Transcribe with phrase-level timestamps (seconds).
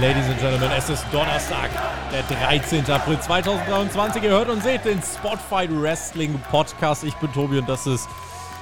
[0.00, 1.70] Ladies and Gentlemen, es ist Donnerstag,
[2.10, 2.84] der 13.
[2.90, 4.24] April 2023.
[4.24, 7.04] Ihr hört und seht den Spotfight Wrestling Podcast.
[7.04, 8.08] Ich bin Tobi und das ist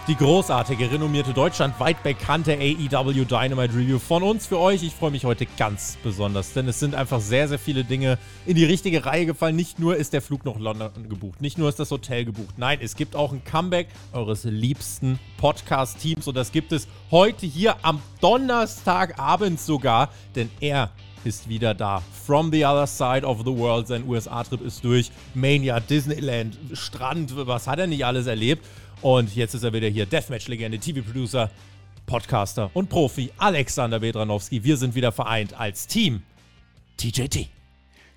[0.08, 4.82] die großartige, renommierte, deutschlandweit bekannte AEW Dynamite Review von uns für euch.
[4.82, 8.54] Ich freue mich heute ganz besonders, denn es sind einfach sehr, sehr viele Dinge in
[8.54, 9.56] die richtige Reihe gefallen.
[9.56, 12.58] Nicht nur ist der Flug nach London gebucht, nicht nur ist das Hotel gebucht.
[12.58, 17.76] Nein, es gibt auch ein Comeback eures liebsten Podcast-Teams und das gibt es heute hier
[17.82, 20.90] am Donnerstagabend sogar, denn er
[21.24, 22.02] ist wieder da.
[22.26, 23.86] From the other side of the world.
[23.86, 25.10] Sein USA-Trip ist durch.
[25.34, 28.64] Mania, Disneyland, Strand, was hat er nicht alles erlebt?
[29.00, 30.06] Und jetzt ist er wieder hier.
[30.06, 31.50] Deathmatch-Legende, TV-Producer,
[32.06, 34.62] Podcaster und Profi Alexander Bedranowski.
[34.62, 36.22] Wir sind wieder vereint als Team
[36.96, 37.48] TJT.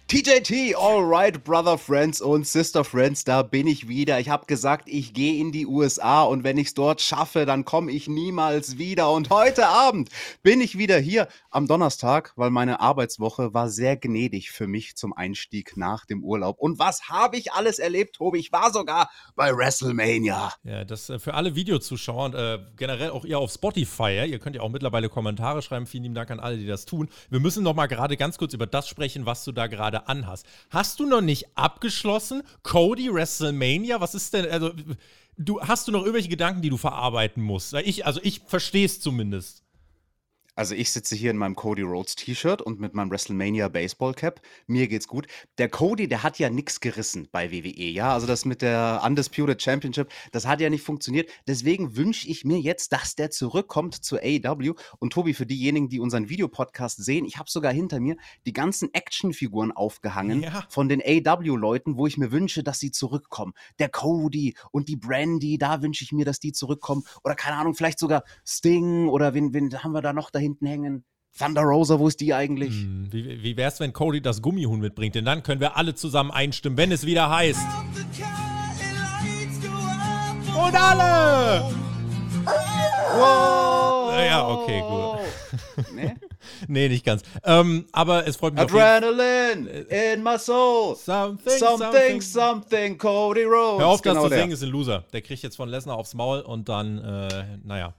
[0.07, 4.19] TJT, alright, Brother Friends und Sister Friends, da bin ich wieder.
[4.19, 7.65] Ich habe gesagt, ich gehe in die USA und wenn ich es dort schaffe, dann
[7.65, 9.11] komme ich niemals wieder.
[9.11, 10.09] Und heute Abend
[10.43, 15.11] bin ich wieder hier am Donnerstag, weil meine Arbeitswoche war sehr gnädig für mich zum
[15.11, 16.59] Einstieg nach dem Urlaub.
[16.59, 18.37] Und was habe ich alles erlebt, Tobi?
[18.37, 20.53] Ich war sogar bei WrestleMania.
[20.63, 24.27] Ja, das äh, für alle Videozuschauer und äh, generell auch ihr auf Spotify.
[24.27, 25.87] Ihr könnt ja auch mittlerweile Kommentare schreiben.
[25.87, 27.09] Vielen lieben Dank an alle, die das tun.
[27.31, 30.45] Wir müssen noch mal gerade ganz kurz über das sprechen, was du da gerade anhast.
[30.69, 32.43] Hast du noch nicht abgeschlossen?
[32.63, 33.99] Cody WrestleMania?
[33.99, 34.71] Was ist denn, also,
[35.37, 37.73] du, hast du noch irgendwelche Gedanken, die du verarbeiten musst?
[37.73, 39.64] Ich, also ich verstehe es zumindest.
[40.55, 44.41] Also ich sitze hier in meinem Cody Rhodes T-Shirt und mit meinem WrestleMania Baseball Cap.
[44.67, 45.27] Mir geht's gut.
[45.57, 48.13] Der Cody, der hat ja nichts gerissen bei WWE, ja.
[48.13, 51.29] Also das mit der Undisputed Championship, das hat ja nicht funktioniert.
[51.47, 54.75] Deswegen wünsche ich mir jetzt, dass der zurückkommt zur AEW.
[54.99, 58.93] Und Tobi, für diejenigen, die unseren Videopodcast sehen, ich habe sogar hinter mir die ganzen
[58.93, 60.65] Actionfiguren aufgehangen Ja.
[60.69, 63.53] von den AEW-Leuten, wo ich mir wünsche, dass sie zurückkommen.
[63.79, 67.03] Der Cody und die Brandy, da wünsche ich mir, dass die zurückkommen.
[67.23, 70.65] Oder keine Ahnung, vielleicht sogar Sting oder wen, wen haben wir da noch da hinten
[70.65, 71.05] hängen?
[71.37, 72.69] Thunder Rosa, wo ist die eigentlich?
[72.69, 75.15] Hm, Wie, wie wär's, wenn Cody das Gummihuhn mitbringt?
[75.15, 77.59] Denn dann können wir alle zusammen einstimmen, wenn es wieder heißt.
[80.55, 81.63] Und alle!
[83.17, 84.13] Wow!
[84.25, 85.15] Ja, okay, gut.
[85.93, 86.15] Ne?
[86.67, 87.23] Nee, nicht ganz.
[87.43, 90.95] Ähm, aber es freut mich Adrenaline in my soul.
[90.95, 93.79] Something, Something, something, Cody Rhodes.
[93.79, 95.03] Hör auf, das Genau zu singen, ist ein Loser.
[95.13, 97.93] Der kriegt jetzt von Lesnar aufs Maul und dann, äh, naja.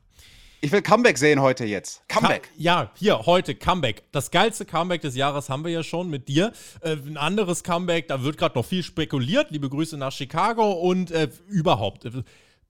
[0.66, 2.02] Ich will Comeback sehen heute jetzt.
[2.08, 2.42] Comeback.
[2.42, 4.02] Ka- Ja, hier, heute Comeback.
[4.10, 6.52] Das geilste Comeback des Jahres haben wir ja schon mit dir.
[6.80, 9.52] Äh, ein anderes Comeback, da wird gerade noch viel spekuliert.
[9.52, 12.08] Liebe Grüße nach Chicago und äh, überhaupt.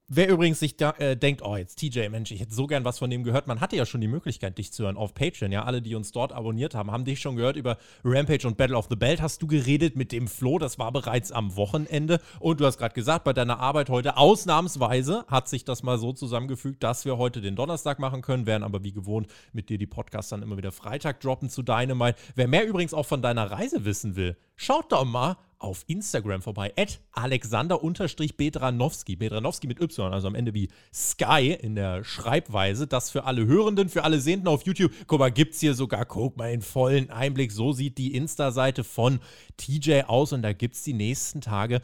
[0.09, 3.01] Wer übrigens sich da, äh, denkt, oh, jetzt TJ, Mensch, ich hätte so gern was
[3.01, 3.49] von dem gehört.
[3.49, 5.51] Man hatte ja schon die Möglichkeit, dich zu hören auf Patreon.
[5.51, 8.77] Ja, alle, die uns dort abonniert haben, haben dich schon gehört über Rampage und Battle
[8.77, 9.21] of the Belt.
[9.21, 10.61] Hast du geredet mit dem Flo?
[10.61, 12.21] Das war bereits am Wochenende.
[12.39, 16.13] Und du hast gerade gesagt, bei deiner Arbeit heute ausnahmsweise hat sich das mal so
[16.13, 19.89] zusammengefügt, dass wir heute den Donnerstag machen können, werden aber wie gewohnt mit dir die
[19.89, 22.17] Podcasts dann immer wieder Freitag droppen zu Dynamite.
[22.37, 26.73] Wer mehr übrigens auch von deiner Reise wissen will, schaut doch mal auf Instagram vorbei.
[26.77, 29.17] At Alexander-Bedranowski.
[29.17, 32.87] Bedranowski mit Y, also am Ende wie Sky in der Schreibweise.
[32.87, 34.93] Das für alle Hörenden, für alle Sehenden auf YouTube.
[35.07, 37.53] Guck mal, gibt's hier sogar, guck mal, in vollen Einblick.
[37.53, 39.21] So sieht die Insta-Seite von
[39.57, 41.81] TJ aus und da gibt's die nächsten Tage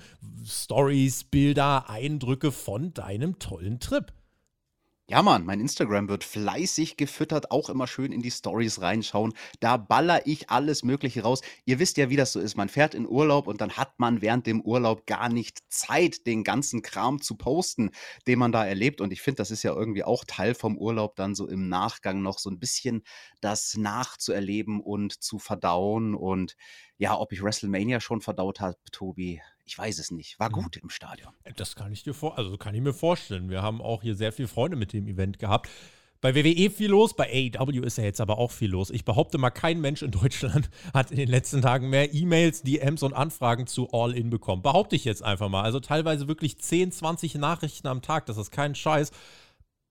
[0.47, 4.13] Stories, Bilder, Eindrücke von deinem tollen Trip.
[5.13, 9.35] Ja, Mann, mein Instagram wird fleißig gefüttert, auch immer schön in die Stories reinschauen.
[9.61, 11.43] Da baller ich alles Mögliche raus.
[11.67, 12.57] Ihr wisst ja, wie das so ist.
[12.57, 16.45] Man fährt in Urlaub und dann hat man während dem Urlaub gar nicht Zeit, den
[16.45, 17.91] ganzen Kram zu posten,
[18.27, 19.03] den man da erlebt.
[19.03, 22.23] Und ich finde, das ist ja irgendwie auch Teil vom Urlaub, dann so im Nachgang
[22.23, 23.03] noch so ein bisschen
[23.43, 26.15] das nachzuerleben und zu verdauen.
[26.15, 26.57] Und
[26.97, 30.39] ja, ob ich WrestleMania schon verdaut habe, Tobi, ich weiß es nicht.
[30.39, 30.55] War Mhm.
[30.63, 31.33] gut im Stadion.
[31.57, 33.49] Das kann ich dir vor, also kann ich mir vorstellen.
[33.51, 35.69] Wir haben auch hier sehr viele Freunde mit dem Event gehabt.
[36.21, 38.91] Bei WWE viel los, bei AEW ist ja jetzt aber auch viel los.
[38.91, 43.03] Ich behaupte mal, kein Mensch in Deutschland hat in den letzten Tagen mehr E-Mails, DMs
[43.03, 44.63] und Anfragen zu All-In bekommen.
[44.63, 45.63] Behaupte ich jetzt einfach mal.
[45.63, 49.11] Also teilweise wirklich 10, 20 Nachrichten am Tag, das ist kein Scheiß.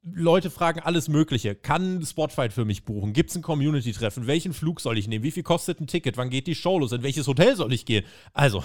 [0.04, 1.54] Leute fragen alles Mögliche.
[1.54, 3.12] Kann ein Spotfight für mich buchen?
[3.14, 4.26] Gibt es ein Community-Treffen?
[4.26, 5.24] Welchen Flug soll ich nehmen?
[5.24, 6.16] Wie viel kostet ein Ticket?
[6.18, 6.92] Wann geht die Show los?
[6.94, 8.04] In welches Hotel soll ich gehen?
[8.34, 8.64] Also,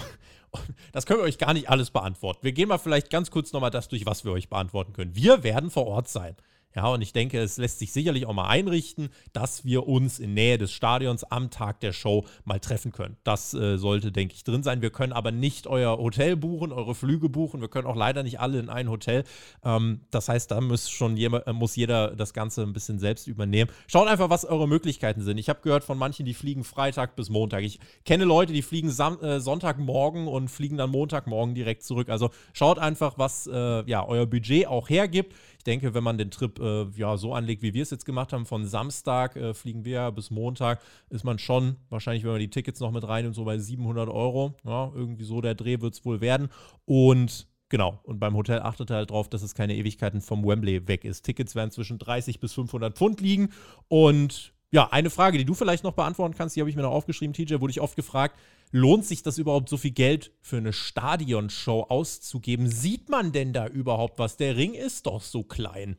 [0.91, 2.39] das können wir euch gar nicht alles beantworten.
[2.43, 5.15] Wir gehen mal vielleicht ganz kurz nochmal das durch, was wir euch beantworten können.
[5.15, 6.35] Wir werden vor Ort sein.
[6.77, 10.35] Ja, und ich denke, es lässt sich sicherlich auch mal einrichten, dass wir uns in
[10.35, 13.17] Nähe des Stadions am Tag der Show mal treffen können.
[13.23, 14.83] Das äh, sollte, denke ich, drin sein.
[14.83, 17.61] Wir können aber nicht euer Hotel buchen, eure Flüge buchen.
[17.61, 19.23] Wir können auch leider nicht alle in ein Hotel.
[19.63, 23.71] Ähm, das heißt, da muss schon jeder, muss jeder das Ganze ein bisschen selbst übernehmen.
[23.87, 25.39] Schaut einfach, was eure Möglichkeiten sind.
[25.39, 27.63] Ich habe gehört von manchen, die fliegen Freitag bis Montag.
[27.63, 32.09] Ich kenne Leute, die fliegen Sam äh, Sonntagmorgen und fliegen dann Montagmorgen direkt zurück.
[32.09, 35.33] Also schaut einfach, was äh, ja, euer Budget auch hergibt.
[35.57, 38.33] Ich denke, wenn man den Trip äh, ja so anlegt, wie wir es jetzt gemacht
[38.33, 42.49] haben, von Samstag äh, fliegen wir bis Montag, ist man schon wahrscheinlich, wenn man die
[42.49, 44.55] Tickets noch mit rein und so bei 700 Euro.
[44.63, 46.49] Ja, irgendwie so der Dreh wird es wohl werden.
[46.85, 50.87] Und Genau, und beim Hotel achtet er halt drauf, dass es keine Ewigkeiten vom Wembley
[50.87, 51.23] weg ist.
[51.23, 53.49] Tickets werden zwischen 30 bis 500 Pfund liegen.
[53.89, 56.91] Und ja, eine Frage, die du vielleicht noch beantworten kannst, die habe ich mir noch
[56.91, 58.37] aufgeschrieben, TJ, wurde ich oft gefragt,
[58.71, 62.69] lohnt sich das überhaupt so viel Geld für eine Stadionshow auszugeben?
[62.69, 64.37] Sieht man denn da überhaupt was?
[64.37, 65.97] Der Ring ist doch so klein.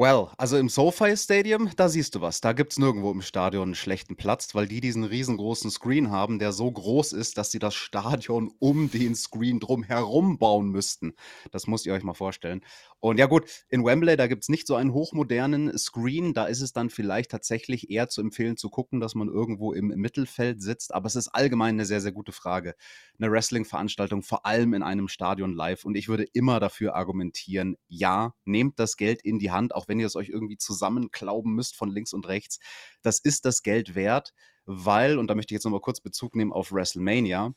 [0.00, 2.40] Well, also im SoFi Stadium, da siehst du was.
[2.40, 6.38] Da gibt es nirgendwo im Stadion einen schlechten Platz, weil die diesen riesengroßen Screen haben,
[6.38, 11.14] der so groß ist, dass sie das Stadion um den Screen drum herum bauen müssten.
[11.50, 12.60] Das müsst ihr euch mal vorstellen.
[13.00, 16.34] Und ja gut, in Wembley, da gibt es nicht so einen hochmodernen Screen.
[16.34, 19.88] Da ist es dann vielleicht tatsächlich eher zu empfehlen zu gucken, dass man irgendwo im
[19.88, 20.92] Mittelfeld sitzt.
[20.92, 22.74] Aber es ist allgemein eine sehr, sehr gute Frage.
[23.18, 25.84] Eine Wrestling-Veranstaltung, vor allem in einem Stadion live.
[25.84, 30.00] Und ich würde immer dafür argumentieren, ja, nehmt das Geld in die Hand, auch wenn
[30.00, 32.58] ihr es euch irgendwie zusammenklauben müsst von links und rechts.
[33.02, 34.34] Das ist das Geld wert,
[34.66, 37.54] weil, und da möchte ich jetzt nochmal kurz Bezug nehmen auf WrestleMania,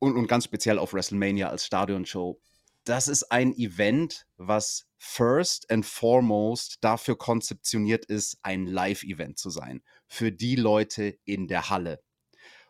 [0.00, 2.40] und, und, ganz speziell auf WrestleMania als Stadionshow
[2.84, 9.82] das ist ein Event, was first and foremost dafür konzeptioniert ist, ein Live-Event zu sein.
[10.06, 12.02] Für die Leute in der Halle.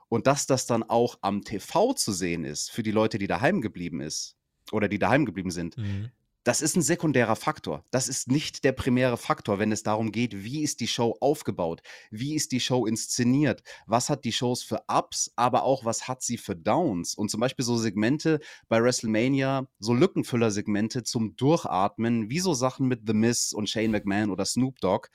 [0.09, 3.61] Und dass das dann auch am TV zu sehen ist, für die Leute, die daheim
[3.61, 4.37] geblieben ist
[4.71, 6.11] oder die daheim geblieben sind, mhm
[6.45, 7.85] das ist ein sekundärer Faktor.
[7.91, 11.83] Das ist nicht der primäre Faktor, wenn es darum geht, wie ist die Show aufgebaut,
[12.11, 16.23] wie ist die Show inszeniert, was hat die Shows für Ups, aber auch was hat
[16.23, 17.15] sie für Downs.
[17.15, 23.03] Und zum Beispiel so Segmente bei WrestleMania, so Lückenfüller-Segmente zum Durchatmen, wie so Sachen mit
[23.07, 25.09] The Miz und Shane McMahon oder Snoop Dogg.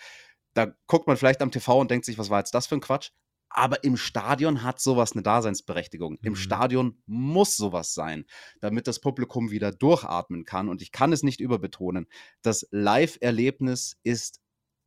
[0.54, 2.82] Da guckt man vielleicht am TV und denkt sich, was war jetzt das für ein
[2.82, 3.12] Quatsch?
[3.50, 6.14] Aber im Stadion hat sowas eine Daseinsberechtigung.
[6.14, 6.20] Mhm.
[6.22, 8.26] Im Stadion muss sowas sein,
[8.60, 10.70] damit das Publikum wieder durchatmen kann.
[10.70, 12.08] Und ich kann es nicht überbetonen.
[12.42, 14.42] Das Live-Erlebnis ist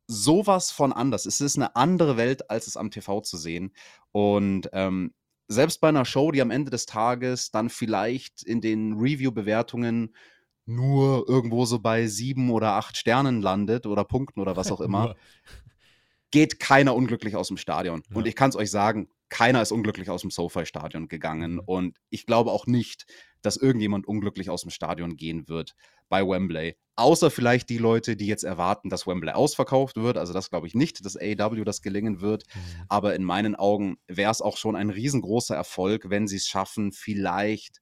[0.07, 1.25] sowas von anders.
[1.25, 3.73] Es ist eine andere Welt, als es am TV zu sehen.
[4.11, 5.13] Und ähm,
[5.47, 10.15] selbst bei einer Show, die am Ende des Tages dann vielleicht in den Review-Bewertungen
[10.65, 15.15] nur irgendwo so bei sieben oder acht Sternen landet oder Punkten oder was auch immer,
[16.31, 18.03] geht keiner unglücklich aus dem Stadion.
[18.09, 18.17] Ja.
[18.17, 21.53] Und ich kann es euch sagen, keiner ist unglücklich aus dem SoFi-Stadion gegangen.
[21.53, 21.61] Mhm.
[21.65, 23.05] Und ich glaube auch nicht,
[23.41, 25.73] dass irgendjemand unglücklich aus dem Stadion gehen wird
[26.09, 26.75] bei Wembley.
[26.97, 30.17] Außer vielleicht die Leute, die jetzt erwarten, dass Wembley ausverkauft wird.
[30.17, 32.43] Also das glaube ich nicht, dass AEW das gelingen wird.
[32.53, 32.59] Mhm.
[32.89, 36.91] Aber in meinen Augen wäre es auch schon ein riesengroßer Erfolg, wenn sie es schaffen,
[36.91, 37.81] vielleicht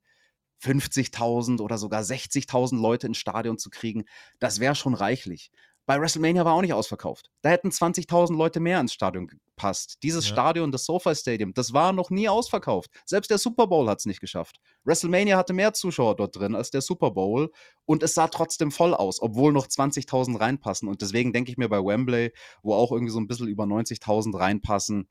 [0.64, 4.06] 50.000 oder sogar 60.000 Leute ins Stadion zu kriegen.
[4.40, 5.52] Das wäre schon reichlich.
[5.90, 7.32] Bei WrestleMania war auch nicht ausverkauft.
[7.42, 9.98] Da hätten 20.000 Leute mehr ins Stadion gepasst.
[10.04, 10.34] Dieses ja.
[10.34, 12.92] Stadion, das SoFi Stadium, das war noch nie ausverkauft.
[13.08, 14.60] Selbst der Super Bowl hat es nicht geschafft.
[14.84, 17.52] WrestleMania hatte mehr Zuschauer dort drin als der Super Bowl
[17.86, 20.88] und es sah trotzdem voll aus, obwohl noch 20.000 reinpassen.
[20.88, 24.38] Und deswegen denke ich mir bei Wembley, wo auch irgendwie so ein bisschen über 90.000
[24.38, 25.10] reinpassen,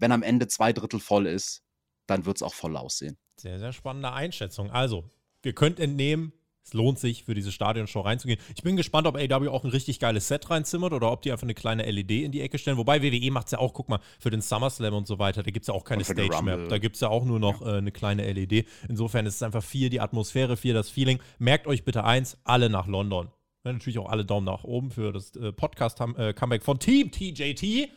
[0.00, 1.62] wenn am Ende zwei Drittel voll ist,
[2.08, 3.16] dann wird es auch voll aussehen.
[3.36, 4.72] Sehr, sehr spannende Einschätzung.
[4.72, 5.04] Also,
[5.42, 8.38] wir könnt entnehmen, es lohnt sich, für diese Stadionshow reinzugehen.
[8.54, 11.44] Ich bin gespannt, ob AW auch ein richtig geiles Set reinzimmert oder ob die einfach
[11.44, 12.76] eine kleine LED in die Ecke stellen.
[12.76, 15.50] Wobei WWE macht es ja auch, guck mal, für den SummerSlam und so weiter, da
[15.50, 16.68] gibt es ja auch keine Stage Map.
[16.68, 17.74] Da gibt es ja auch nur noch ja.
[17.74, 18.66] äh, eine kleine LED.
[18.88, 21.18] Insofern ist es einfach viel die Atmosphäre, viel das Feeling.
[21.38, 23.30] Merkt euch bitte eins, alle nach London.
[23.64, 27.90] Ja, natürlich auch alle Daumen nach oben für das äh, Podcast-Comeback äh, von Team TJT.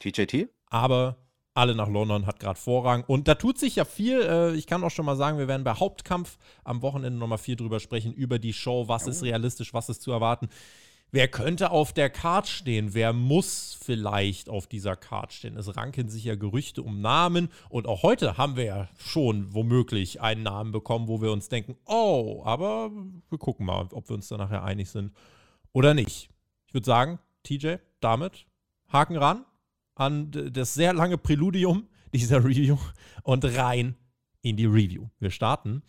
[0.00, 0.48] TJT?
[0.66, 1.23] Aber
[1.54, 3.04] alle nach London hat gerade Vorrang.
[3.06, 4.20] Und da tut sich ja viel.
[4.20, 7.56] Äh, ich kann auch schon mal sagen, wir werden bei Hauptkampf am Wochenende nochmal viel
[7.56, 8.88] drüber sprechen, über die Show.
[8.88, 10.48] Was ist realistisch, was ist zu erwarten?
[11.12, 12.92] Wer könnte auf der Card stehen?
[12.92, 15.56] Wer muss vielleicht auf dieser Card stehen?
[15.56, 17.50] Es ranken sich ja Gerüchte um Namen.
[17.68, 21.76] Und auch heute haben wir ja schon womöglich einen Namen bekommen, wo wir uns denken,
[21.86, 22.90] oh, aber
[23.30, 25.12] wir gucken mal, ob wir uns da nachher einig sind
[25.72, 26.30] oder nicht.
[26.66, 28.46] Ich würde sagen, TJ, damit
[28.88, 29.44] Haken ran
[29.94, 32.78] an das sehr lange Präludium dieser Review
[33.22, 33.96] und rein
[34.42, 35.08] in die Review.
[35.18, 35.82] Wir starten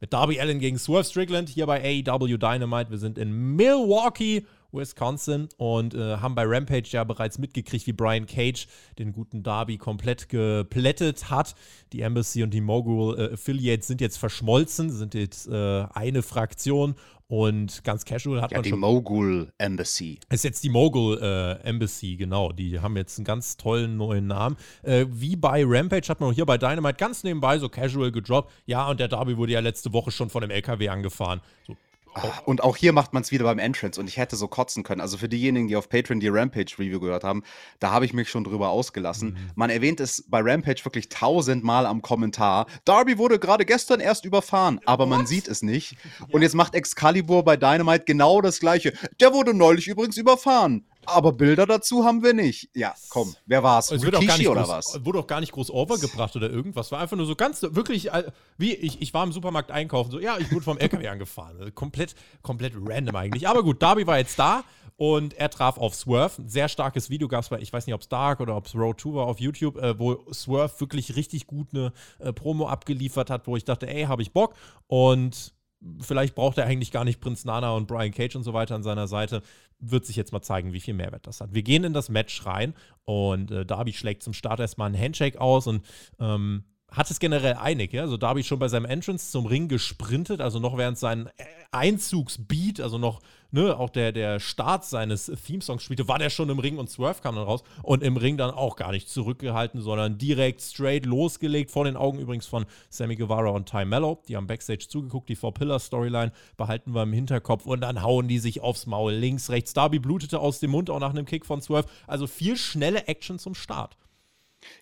[0.00, 2.90] mit Darby Allen gegen Swerve Strickland hier bei AEW Dynamite.
[2.90, 8.26] Wir sind in Milwaukee, Wisconsin und äh, haben bei Rampage ja bereits mitgekriegt, wie Brian
[8.26, 8.66] Cage
[8.98, 11.54] den guten Darby komplett geplättet hat.
[11.92, 16.94] Die Embassy und die Mogul äh, Affiliates sind jetzt verschmolzen, sind jetzt äh, eine Fraktion
[17.32, 18.80] und ganz casual hat ja, man die schon.
[18.80, 20.20] Mogul Embassy.
[20.28, 22.52] Ist jetzt die Mogul äh, Embassy, genau.
[22.52, 24.58] Die haben jetzt einen ganz tollen neuen Namen.
[24.82, 28.52] Äh, wie bei Rampage hat man auch hier bei Dynamite ganz nebenbei so casual gedroppt.
[28.66, 31.40] Ja, und der Darby wurde ja letzte Woche schon von dem LKW angefahren.
[31.66, 31.74] So,
[32.14, 34.82] Ah, Und auch hier macht man es wieder beim Entrance und ich hätte so kotzen
[34.82, 35.00] können.
[35.00, 37.42] Also für diejenigen, die auf Patreon die Rampage Review gehört haben,
[37.78, 39.30] da habe ich mich schon drüber ausgelassen.
[39.30, 39.50] Mhm.
[39.54, 42.66] Man erwähnt es bei Rampage wirklich tausendmal am Kommentar.
[42.84, 45.96] Darby wurde gerade gestern erst überfahren, aber man sieht es nicht.
[46.30, 48.92] Und jetzt macht Excalibur bei Dynamite genau das gleiche.
[49.20, 50.84] Der wurde neulich übrigens überfahren.
[51.06, 52.70] Aber Bilder dazu haben wir nicht.
[52.74, 53.90] Ja, komm, wer war's?
[53.90, 55.04] Es wird auch gar nicht oder groß, was?
[55.04, 56.92] wurde auch gar nicht groß overgebracht oder irgendwas.
[56.92, 60.20] War einfach nur so ganz, wirklich, äh, wie ich, ich war im Supermarkt einkaufen, so,
[60.20, 61.56] ja, ich wurde vom LKW angefahren.
[61.58, 63.48] Also Komplett, komplett random eigentlich.
[63.48, 64.64] Aber gut, Darby war jetzt da
[64.96, 66.42] und er traf auf Swerve.
[66.42, 68.66] Ein sehr starkes Video gab es bei, ich weiß nicht, ob es Dark oder ob
[68.66, 72.68] es Road 2 war auf YouTube, äh, wo Swerve wirklich richtig gut eine äh, Promo
[72.68, 74.54] abgeliefert hat, wo ich dachte, ey, habe ich Bock.
[74.86, 75.52] Und
[76.00, 78.82] vielleicht braucht er eigentlich gar nicht Prinz Nana und Brian Cage und so weiter an
[78.82, 79.42] seiner Seite.
[79.78, 81.54] Wird sich jetzt mal zeigen, wie viel Mehrwert das hat.
[81.54, 82.74] Wir gehen in das Match rein
[83.04, 85.84] und äh, Darby schlägt zum Start erstmal einen Handshake aus und
[86.20, 87.92] ähm, hat es generell einig.
[87.92, 88.02] Ja?
[88.02, 92.80] Also Darby schon bei seinem Entrance zum Ring gesprintet, also noch während sein äh, Einzugsbeat,
[92.80, 93.20] also noch
[93.52, 97.20] ne, auch der, der Start seines Theme-Songs spielte, war der schon im Ring und Swerve
[97.22, 101.70] kam dann raus und im Ring dann auch gar nicht zurückgehalten, sondern direkt straight losgelegt,
[101.70, 104.20] vor den Augen übrigens von Sammy Guevara und Ty Mello.
[104.28, 108.60] Die haben Backstage zugeguckt, die Four-Pillar-Storyline behalten wir im Hinterkopf und dann hauen die sich
[108.60, 109.12] aufs Maul.
[109.12, 111.88] Links, rechts, Darby blutete aus dem Mund, auch nach einem Kick von Swerve.
[112.06, 113.96] Also viel schnelle Action zum Start.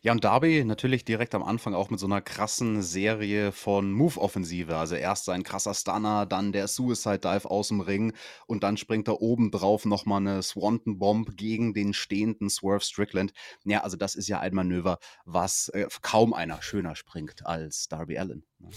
[0.02, 4.76] Ja, und Darby natürlich direkt am Anfang auch mit so einer krassen Serie von Move-Offensive.
[4.76, 8.12] Also erst sein krasser Stunner, dann der Suicide Dive aus dem Ring
[8.46, 13.32] und dann springt er obendrauf nochmal eine Swanton Bomb gegen den stehenden Swerve Strickland.
[13.64, 18.18] Ja, also das ist ja ein Manöver, was äh, kaum einer schöner springt als Darby
[18.18, 18.44] Allen.
[18.58, 18.70] ne?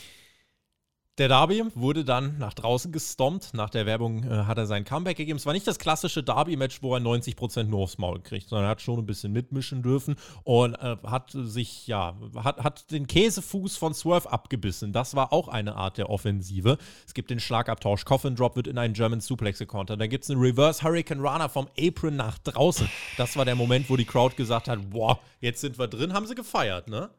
[1.19, 3.53] Der Darby wurde dann nach draußen gestompt.
[3.53, 5.37] Nach der Werbung äh, hat er sein Comeback gegeben.
[5.37, 8.71] Es war nicht das klassische Darby-Match, wo er 90% nur aufs Maul kriegt, sondern er
[8.71, 13.77] hat schon ein bisschen mitmischen dürfen und äh, hat sich, ja, hat, hat den Käsefuß
[13.77, 14.91] von Swerve abgebissen.
[14.91, 16.79] Das war auch eine Art der Offensive.
[17.05, 18.05] Es gibt den Schlagabtausch.
[18.05, 20.01] Coffin Drop wird in einen German Suplex gekontert.
[20.01, 22.89] Dann gibt es einen Reverse Hurricane Runner vom Apron nach draußen.
[23.17, 26.13] Das war der Moment, wo die Crowd gesagt hat: Boah, jetzt sind wir drin.
[26.13, 27.11] Haben sie gefeiert, ne?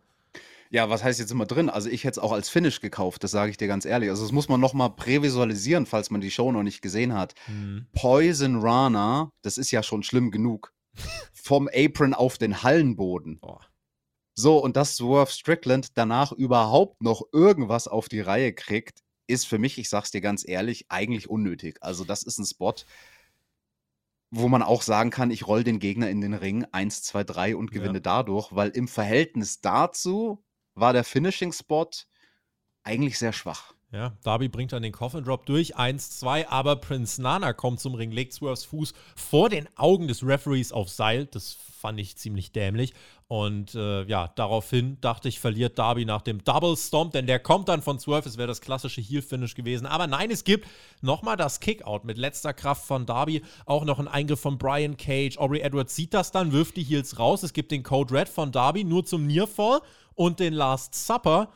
[0.70, 1.70] Ja, was heißt jetzt immer drin?
[1.70, 4.10] Also ich hätte es auch als Finish gekauft, das sage ich dir ganz ehrlich.
[4.10, 7.34] Also das muss man nochmal prävisualisieren, falls man die Show noch nicht gesehen hat.
[7.46, 7.86] Mhm.
[7.92, 10.72] Poison Rana, das ist ja schon schlimm genug.
[11.32, 13.38] Vom Apron auf den Hallenboden.
[13.40, 13.60] Boah.
[14.36, 19.58] So, und dass Swerve Strickland danach überhaupt noch irgendwas auf die Reihe kriegt, ist für
[19.58, 21.78] mich, ich sag's dir ganz ehrlich, eigentlich unnötig.
[21.80, 22.74] Also, das ist ein Spot,
[24.30, 27.56] wo man auch sagen kann, ich roll den Gegner in den Ring 1, 2, 3
[27.56, 27.80] und Ja.
[27.80, 30.42] gewinne dadurch, weil im Verhältnis dazu
[30.74, 31.90] war der Finishing-Spot
[32.82, 33.74] eigentlich sehr schwach.
[33.94, 38.10] Ja, Darby bringt dann den Coffin Drop durch, 1-2, aber Prince Nana kommt zum Ring,
[38.10, 41.26] legt Swerves Fuß vor den Augen des Referees auf Seil.
[41.26, 42.92] Das fand ich ziemlich dämlich.
[43.28, 47.68] Und äh, ja, daraufhin dachte ich, verliert Darby nach dem Double Stomp, denn der kommt
[47.68, 48.28] dann von Swerve.
[48.28, 49.86] Es wäre das klassische Heel-Finish gewesen.
[49.86, 50.66] Aber nein, es gibt
[51.00, 53.42] nochmal das Kickout mit letzter Kraft von Darby.
[53.64, 55.38] Auch noch ein Eingriff von Brian Cage.
[55.38, 57.44] Aubrey Edwards sieht das dann, wirft die Heels raus.
[57.44, 59.80] Es gibt den Code Red von Darby nur zum Nearfall
[60.14, 61.52] und den Last Supper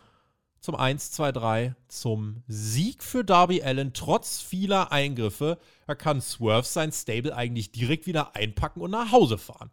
[0.60, 5.58] zum 1, 2, 3 zum Sieg für Darby Allen trotz vieler Eingriffe.
[5.86, 9.70] Da kann Swerve sein Stable eigentlich direkt wieder einpacken und nach Hause fahren.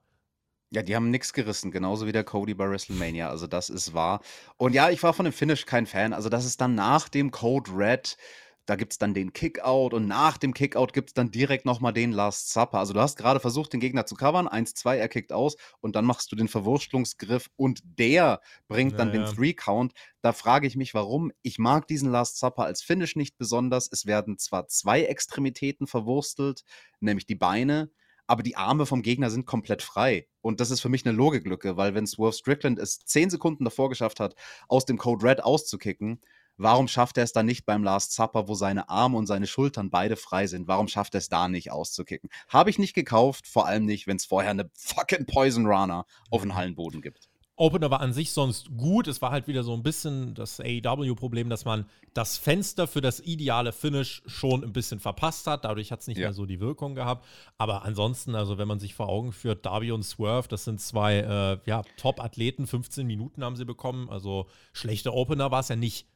[0.71, 3.29] Ja, die haben nichts gerissen, genauso wie der Cody bei WrestleMania.
[3.29, 4.21] Also, das ist wahr.
[4.57, 6.11] Und ja, ich war von dem Finish kein Fan.
[6.11, 8.17] Also, das ist dann nach dem Code Red,
[8.65, 11.93] da gibt es dann den Kickout und nach dem Kickout gibt es dann direkt nochmal
[11.93, 12.79] den Last Supper.
[12.79, 14.47] Also, du hast gerade versucht, den Gegner zu covern.
[14.47, 19.09] 1, 2, er kickt aus und dann machst du den Verwurschtelungsgriff und der bringt dann
[19.09, 19.31] Ja, den ja.
[19.31, 19.93] Three-Count.
[20.21, 21.31] Da frage ich mich, warum.
[21.43, 23.89] Ich mag diesen Last Supper als Finish nicht besonders.
[23.91, 26.63] Es werden zwar zwei Extremitäten verwurstelt,
[26.99, 27.91] nämlich die Beine,
[28.27, 30.27] aber die Arme vom Gegner sind komplett frei.
[30.41, 33.89] Und das ist für mich eine Logiklücke, weil wenn Swerve Strickland es zehn Sekunden davor
[33.89, 34.35] geschafft hat,
[34.67, 36.21] aus dem Code Red auszukicken,
[36.57, 39.89] warum schafft er es dann nicht beim Last Supper, wo seine Arme und seine Schultern
[39.89, 40.67] beide frei sind?
[40.67, 42.29] Warum schafft er es da nicht auszukicken?
[42.47, 46.41] Habe ich nicht gekauft, vor allem nicht, wenn es vorher eine fucking Poison Runner auf
[46.41, 47.29] den Hallenboden gibt.
[47.57, 49.07] Opener war an sich sonst gut.
[49.07, 53.21] Es war halt wieder so ein bisschen das AEW-Problem, dass man das Fenster für das
[53.21, 55.63] ideale Finish schon ein bisschen verpasst hat.
[55.63, 56.25] Dadurch hat es nicht Ja.
[56.27, 57.25] mehr so die Wirkung gehabt.
[57.57, 61.19] Aber ansonsten, also wenn man sich vor Augen führt, Darby und Swerve, das sind zwei
[61.19, 62.67] äh, ja, Top-Athleten.
[62.67, 64.09] 15 Minuten haben sie bekommen.
[64.09, 66.07] Also schlechter Opener war es ja nicht.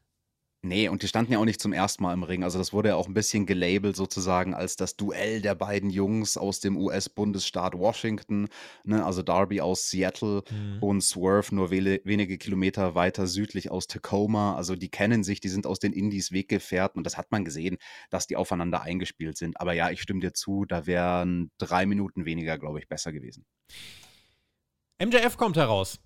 [0.62, 2.44] Nee, und die standen ja auch nicht zum ersten Mal im Ring.
[2.44, 6.36] Also, das wurde ja auch ein bisschen gelabelt sozusagen als das Duell der beiden Jungs
[6.36, 8.50] aus dem US-Bundesstaat Washington,
[8.84, 9.06] ne?
[9.06, 10.84] Also, Darby aus Seattle Mhm.
[10.84, 14.58] und Swerve nur wele wenige Kilometer weiter südlich aus Tacoma.
[14.58, 17.78] Also, die kennen sich, die sind aus den Indies Weggefährten und das hat man gesehen,
[18.10, 19.62] dass die aufeinander eingespielt sind.
[19.62, 23.46] Aber ja, ich stimme dir zu, da wären 3 Minuten weniger, glaube ich, besser gewesen.
[25.02, 26.00] MJF kommt heraus.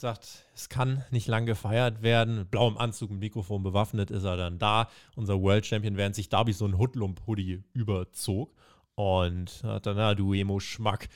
[0.00, 2.38] Sagt, es kann nicht lang gefeiert werden.
[2.38, 4.88] Mit blauem Anzug, mit Mikrofon bewaffnet ist er dann da.
[5.14, 8.54] Unser World Champion, während sich Darby so ein Hoodlump-Hoodie überzog.
[8.94, 11.08] Und hat dann, na, du Emo-Schmack.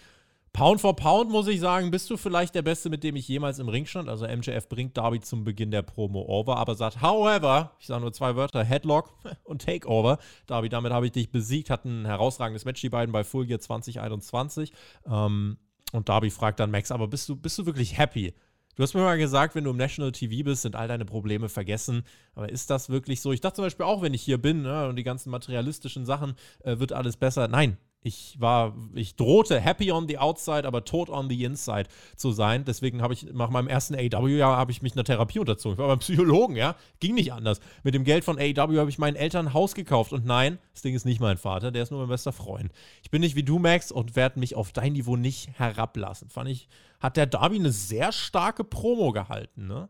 [0.55, 3.59] Pound for Pound muss ich sagen, bist du vielleicht der Beste, mit dem ich jemals
[3.59, 4.09] im Ring stand.
[4.09, 8.13] Also MJF bringt Darby zum Beginn der Promo over, aber sagt, however, ich sage nur
[8.13, 9.13] zwei Wörter, Headlock
[9.45, 10.19] und Takeover.
[10.47, 13.59] Darby, damit habe ich dich besiegt, hat ein herausragendes Match, die beiden bei Full Gear
[13.59, 14.73] 2021.
[15.07, 15.59] Ähm,
[15.93, 18.35] und Darby fragt dann Max, aber bist du, bist du wirklich happy?
[18.77, 21.49] Du hast mir mal gesagt, wenn du im National TV bist, sind all deine Probleme
[21.49, 22.03] vergessen.
[22.35, 23.33] Aber ist das wirklich so?
[23.33, 26.35] Ich dachte zum Beispiel auch, wenn ich hier bin ne, und die ganzen materialistischen Sachen,
[26.65, 27.47] äh, wird alles besser.
[27.47, 32.33] Nein, ich war, ich drohte happy on the outside, aber tot on the inside zu
[32.33, 32.67] sein.
[32.67, 35.77] Deswegen habe ich nach meinem ersten AW-Jahr habe ich mich einer Therapie unterzogen.
[35.77, 37.61] Ich war beim Psychologen, ja, ging nicht anders.
[37.83, 40.83] Mit dem Geld von AW habe ich meinen Eltern ein Haus gekauft und nein, das
[40.83, 42.73] Ding ist nicht mein Vater, der ist nur mein bester Freund.
[43.03, 46.29] Ich bin nicht wie du, Max, und werde mich auf dein Niveau nicht herablassen.
[46.29, 46.69] Fand ich,
[47.01, 49.89] hat der Darby eine sehr starke Promo gehalten, ne?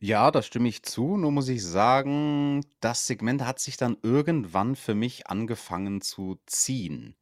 [0.00, 1.16] Ja, da stimme ich zu.
[1.16, 7.16] Nur muss ich sagen, das Segment hat sich dann irgendwann für mich angefangen zu ziehen.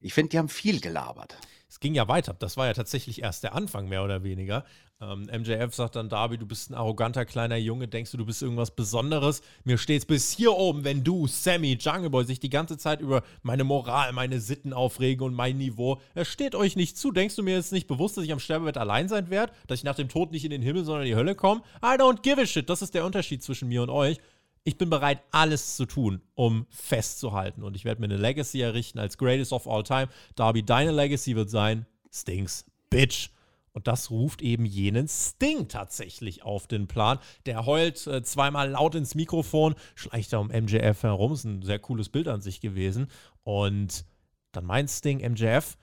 [0.00, 1.38] Ich finde, die haben viel gelabert.
[1.70, 2.34] Es ging ja weiter.
[2.36, 4.64] Das war ja tatsächlich erst der Anfang, mehr oder weniger.
[5.00, 8.42] Ähm, MJF sagt dann, Darby, du bist ein arroganter kleiner Junge, denkst du, du bist
[8.42, 9.40] irgendwas Besonderes?
[9.62, 13.22] Mir steht's bis hier oben, wenn du, Sammy, Jungle Boy, sich die ganze Zeit über
[13.42, 16.00] meine Moral, meine Sitten aufregen und mein Niveau.
[16.14, 17.12] Es steht euch nicht zu.
[17.12, 19.52] Denkst du mir jetzt nicht bewusst, dass ich am Sterbebett allein sein werde?
[19.68, 21.62] Dass ich nach dem Tod nicht in den Himmel, sondern in die Hölle komme?
[21.82, 22.68] I don't give a shit.
[22.68, 24.18] Das ist der Unterschied zwischen mir und euch.
[24.62, 27.62] Ich bin bereit, alles zu tun, um festzuhalten.
[27.62, 30.08] Und ich werde mir eine Legacy errichten als Greatest of All Time.
[30.34, 33.30] Darby, deine Legacy wird sein, Stings, Bitch.
[33.72, 37.18] Und das ruft eben jenen Sting tatsächlich auf den Plan.
[37.46, 41.32] Der heult äh, zweimal laut ins Mikrofon, schleicht da um MJF herum.
[41.32, 43.06] Ist ein sehr cooles Bild an sich gewesen.
[43.44, 44.04] Und
[44.52, 45.78] dann meint Sting, MJF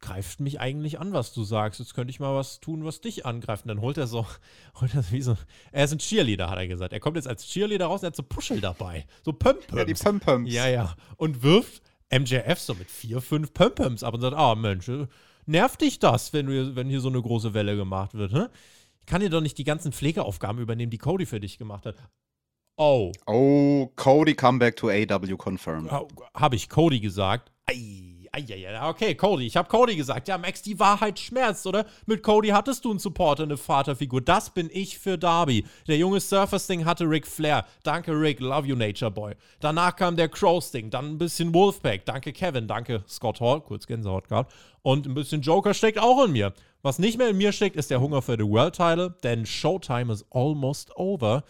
[0.00, 1.80] greift mich eigentlich an, was du sagst.
[1.80, 3.64] Jetzt könnte ich mal was tun, was dich angreift.
[3.64, 4.26] Und dann holt er so,
[4.80, 5.36] holt er so wie so,
[5.72, 6.92] er ist ein Cheerleader, hat er gesagt.
[6.92, 9.06] Er kommt jetzt als Cheerleader raus und er hat so Puschel dabei.
[9.24, 9.78] So Pömpöms.
[9.78, 10.52] Ja, die Pömpöms.
[10.52, 10.94] Ja, ja.
[11.16, 15.06] Und wirft MJF so mit vier, fünf Pömpöms ab und sagt, ah Mensch, äh,
[15.46, 18.46] nervt dich das, wenn, du, wenn hier so eine große Welle gemacht wird, hä?
[19.00, 21.96] Ich kann dir doch nicht die ganzen Pflegeaufgaben übernehmen, die Cody für dich gemacht hat.
[22.76, 25.90] Oh, Oh, Cody Comeback to AW confirmed.
[26.34, 27.50] habe ich Cody gesagt?
[27.66, 30.28] Ei, ei, ei, ei, okay, Cody, ich habe Cody gesagt.
[30.28, 31.86] Ja, Max, die Wahrheit schmerzt, oder?
[32.06, 34.20] Mit Cody hattest du einen Supporter, eine Vaterfigur.
[34.20, 35.64] Das bin ich für Darby.
[35.86, 37.64] Der junge Surfer-Sting hatte Ric Flair.
[37.82, 38.40] Danke, Rick.
[38.40, 39.34] Love you, Nature Boy.
[39.60, 40.90] Danach kam der Crow-Sting.
[40.90, 42.04] Dann ein bisschen Wolfpack.
[42.04, 42.66] Danke, Kevin.
[42.66, 43.60] Danke, Scott Hall.
[43.60, 44.52] Kurz Gänsehaut gehabt.
[44.82, 46.52] Und ein bisschen Joker steckt auch in mir.
[46.82, 50.12] Was nicht mehr in mir steckt, ist der Hunger für den World Title, denn Showtime
[50.12, 51.42] is almost over.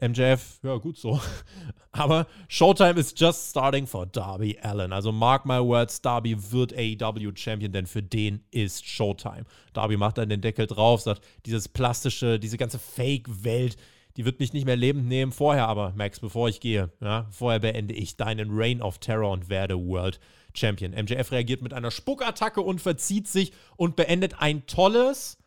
[0.00, 1.20] MJF, ja, gut so.
[1.92, 4.92] Aber Showtime is just starting for Darby Allen.
[4.92, 9.44] Also mark my words, Darby wird AEW Champion, denn für den ist Showtime.
[9.72, 13.76] Darby macht dann den Deckel drauf, sagt, dieses plastische, diese ganze Fake-Welt,
[14.16, 15.32] die wird mich nicht mehr lebend nehmen.
[15.32, 19.48] Vorher aber, Max, bevor ich gehe, ja, vorher beende ich deinen Reign of Terror und
[19.48, 20.18] werde World
[20.54, 20.92] Champion.
[20.92, 25.38] MJF reagiert mit einer Spuckattacke und verzieht sich und beendet ein tolles,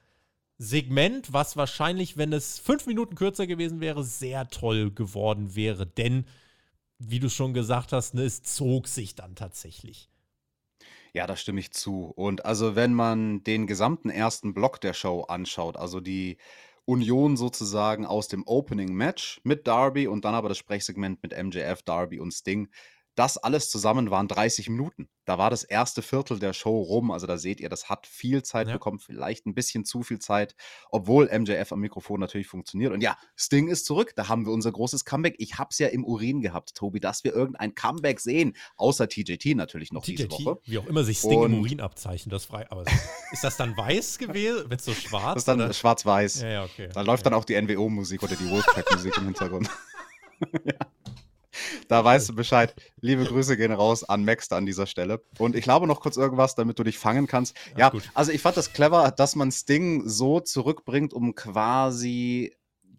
[0.57, 5.85] Segment, was wahrscheinlich, wenn es fünf Minuten kürzer gewesen wäre, sehr toll geworden wäre.
[5.85, 6.25] Denn,
[6.97, 10.09] wie du schon gesagt hast, ne, es zog sich dann tatsächlich.
[11.13, 12.05] Ja, da stimme ich zu.
[12.05, 16.37] Und also, wenn man den gesamten ersten Block der Show anschaut, also die
[16.85, 21.83] Union sozusagen aus dem Opening Match mit Darby und dann aber das Sprechsegment mit MJF,
[21.83, 22.69] Darby und Sting,
[23.17, 25.09] das alles zusammen waren 30 Minuten.
[25.25, 27.11] Da war das erste Viertel der Show rum.
[27.11, 28.73] Also da seht ihr, das hat viel Zeit Ja.
[28.73, 30.55] bekommen, vielleicht ein bisschen zu viel Zeit,
[30.89, 32.93] obwohl MJF am Mikrofon natürlich funktioniert.
[32.93, 34.13] Und ja, Sting ist zurück.
[34.15, 35.35] Da haben wir unser großes Comeback.
[35.39, 38.55] Ich hab's ja im Urin gehabt, Tobi, dass wir irgendein Comeback sehen.
[38.77, 40.59] Außer TJT natürlich noch diese TJT, Woche.
[40.65, 42.69] wie auch immer sich Sting im Und- Urin abzeichnet, das frei.
[42.69, 42.85] Aber
[43.31, 44.69] ist das dann weiß gewesen?
[44.69, 45.33] Wird so schwarz?
[45.33, 46.41] Das ist dann schwarz-weiß.
[46.43, 46.89] Ja, ja, okay.
[46.93, 49.69] Da läuft dann auch die NWO-Musik oder die Wolfpack-Musik im Hintergrund.
[50.65, 50.73] ja.
[51.87, 52.75] Da weißt du Bescheid.
[53.01, 55.23] Liebe Grüße gehen raus an Max da an dieser Stelle.
[55.37, 57.55] Und ich glaube noch kurz irgendwas, damit du dich fangen kannst.
[57.77, 62.55] Ja, Ja, also ich fand das clever, dass man Sting so zurückbringt, um quasi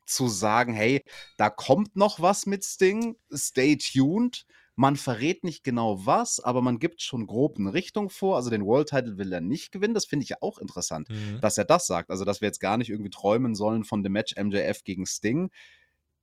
[0.06, 1.02] zu sagen, hey,
[1.36, 4.46] da kommt noch was mit Sting, stay tuned.
[4.74, 8.36] Man verrät nicht genau was, aber man gibt schon grob eine Richtung vor.
[8.36, 9.92] Also den World Title will er nicht gewinnen.
[9.92, 11.40] Das finde ich ja auch interessant Mhm.
[11.40, 12.10] dass er das sagt.
[12.10, 15.50] Also, dass wir jetzt gar nicht irgendwie träumen sollen von dem Match MJF gegen Sting.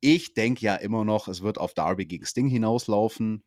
[0.01, 3.43] Ich denke ja immer noch, es wird auf Darby gegen Sting hinauslaufen.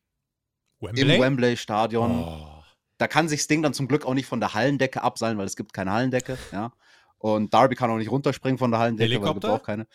[0.80, 1.16] Wembley?
[1.16, 2.10] Im Wembley-Stadion.
[2.24, 2.62] Oh.
[2.98, 5.56] Da kann sich Sting dann zum Glück auch nicht von der Hallendecke abseilen, weil es
[5.56, 6.72] gibt keine Hallendecke, ja.
[7.18, 9.52] Und Darby kann auch nicht runterspringen von der Hallendecke, weil es Helikopter?
[9.54, 9.86] auch keine.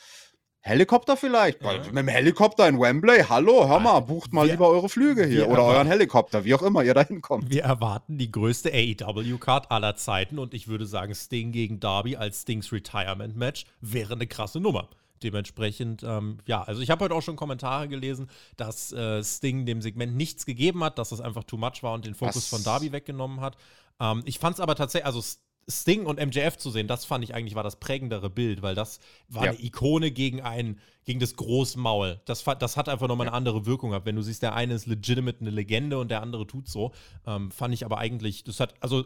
[0.66, 1.62] Helikopter vielleicht?
[1.62, 1.78] Ja.
[1.78, 3.24] Mit dem Helikopter in Wembley?
[3.28, 6.62] Hallo, hör mal, bucht mal Wir- lieber eure Flüge hier oder euren Helikopter, wie auch
[6.62, 7.50] immer ihr da hinkommt.
[7.50, 12.44] Wir erwarten die größte AEW-Card aller Zeiten und ich würde sagen, Sting gegen Darby als
[12.44, 14.89] Stings Retirement-Match wäre eine krasse Nummer.
[15.21, 19.82] Dementsprechend, ähm, ja, also ich habe heute auch schon Kommentare gelesen, dass äh, Sting dem
[19.82, 22.47] Segment nichts gegeben hat, dass es einfach too much war und den Fokus Was?
[22.47, 23.56] von Darby weggenommen hat.
[23.99, 25.21] Ähm, ich fand es aber tatsächlich, also
[25.69, 28.99] Sting und MJF zu sehen, das fand ich eigentlich war das prägendere Bild, weil das
[29.30, 29.52] war Ja.
[29.52, 32.19] eine Ikone gegen ein, gegen das Großmaul.
[32.26, 34.06] Das, das hat einfach nochmal eine andere Wirkung gehabt.
[34.06, 36.91] Wenn du siehst, der eine ist legitimate eine Legende und der andere tut so,
[37.26, 39.06] ähm, fand ich aber eigentlich, das hat, also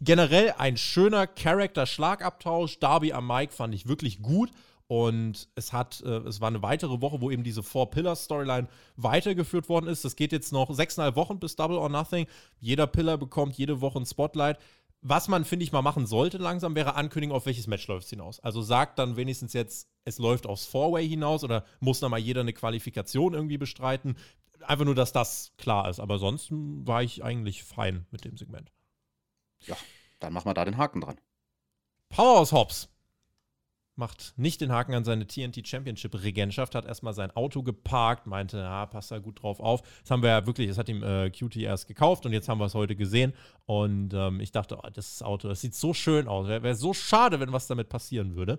[0.00, 2.80] generell ein schöner Charakter-Schlagabtausch.
[2.80, 4.50] Darby am Mic fand ich wirklich gut.
[4.92, 9.86] Und es hat, äh, es war eine weitere Woche, wo eben diese Four-Pillar-Storyline weitergeführt worden
[9.86, 10.04] ist.
[10.04, 12.26] Das geht jetzt noch sechseinhalb Wochen bis Double or Nothing.
[12.60, 14.58] Jeder Pillar bekommt jede Woche ein Spotlight.
[15.00, 18.10] Was man, finde ich, mal machen sollte langsam, wäre ankündigen, auf welches Match läuft es
[18.10, 18.38] hinaus.
[18.40, 22.42] Also sagt dann wenigstens jetzt, es läuft aufs Four-Way hinaus oder muss dann mal jeder
[22.42, 24.18] eine Qualifikation irgendwie bestreiten.
[24.60, 26.00] Einfach nur, dass das klar ist.
[26.00, 28.70] Aber sonst hm, war ich eigentlich fein mit dem Segment.
[29.60, 29.76] Ja,
[30.20, 31.18] dann machen wir da den Haken dran.
[32.10, 32.90] Powerhouse Hobbs
[34.02, 38.58] macht nicht den Haken an seine TNT Championship Regentschaft, hat erstmal sein Auto geparkt, meinte,
[38.58, 39.82] ja, passt da gut drauf auf.
[40.00, 42.58] Das haben wir ja wirklich, das hat ihm äh, QT erst gekauft und jetzt haben
[42.58, 43.32] wir es heute gesehen.
[43.64, 46.48] Und ähm, ich dachte, oh, das Auto, das sieht so schön aus.
[46.48, 48.58] Wäre wär so schade, wenn was damit passieren würde.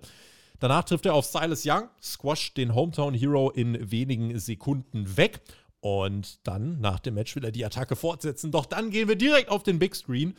[0.60, 5.42] Danach trifft er auf Silas Young, squasht den Hometown Hero in wenigen Sekunden weg.
[5.80, 8.50] Und dann, nach dem Match, will er die Attacke fortsetzen.
[8.50, 10.38] Doch dann gehen wir direkt auf den Big Screen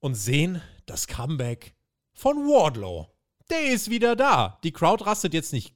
[0.00, 1.76] und sehen das Comeback
[2.12, 3.11] von Wardlow.
[3.52, 4.58] Der ist wieder da.
[4.64, 5.74] Die Crowd rastet jetzt nicht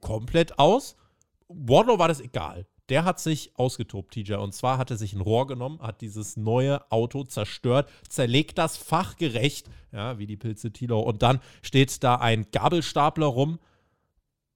[0.00, 0.96] komplett aus.
[1.48, 2.66] Wardlow war das egal.
[2.88, 4.34] Der hat sich ausgetobt, TJ.
[4.34, 8.78] Und zwar hat er sich ein Rohr genommen, hat dieses neue Auto zerstört, zerlegt das
[8.78, 11.00] fachgerecht, ja, wie die Pilze Tilo.
[11.00, 13.58] Und dann steht da ein Gabelstapler rum.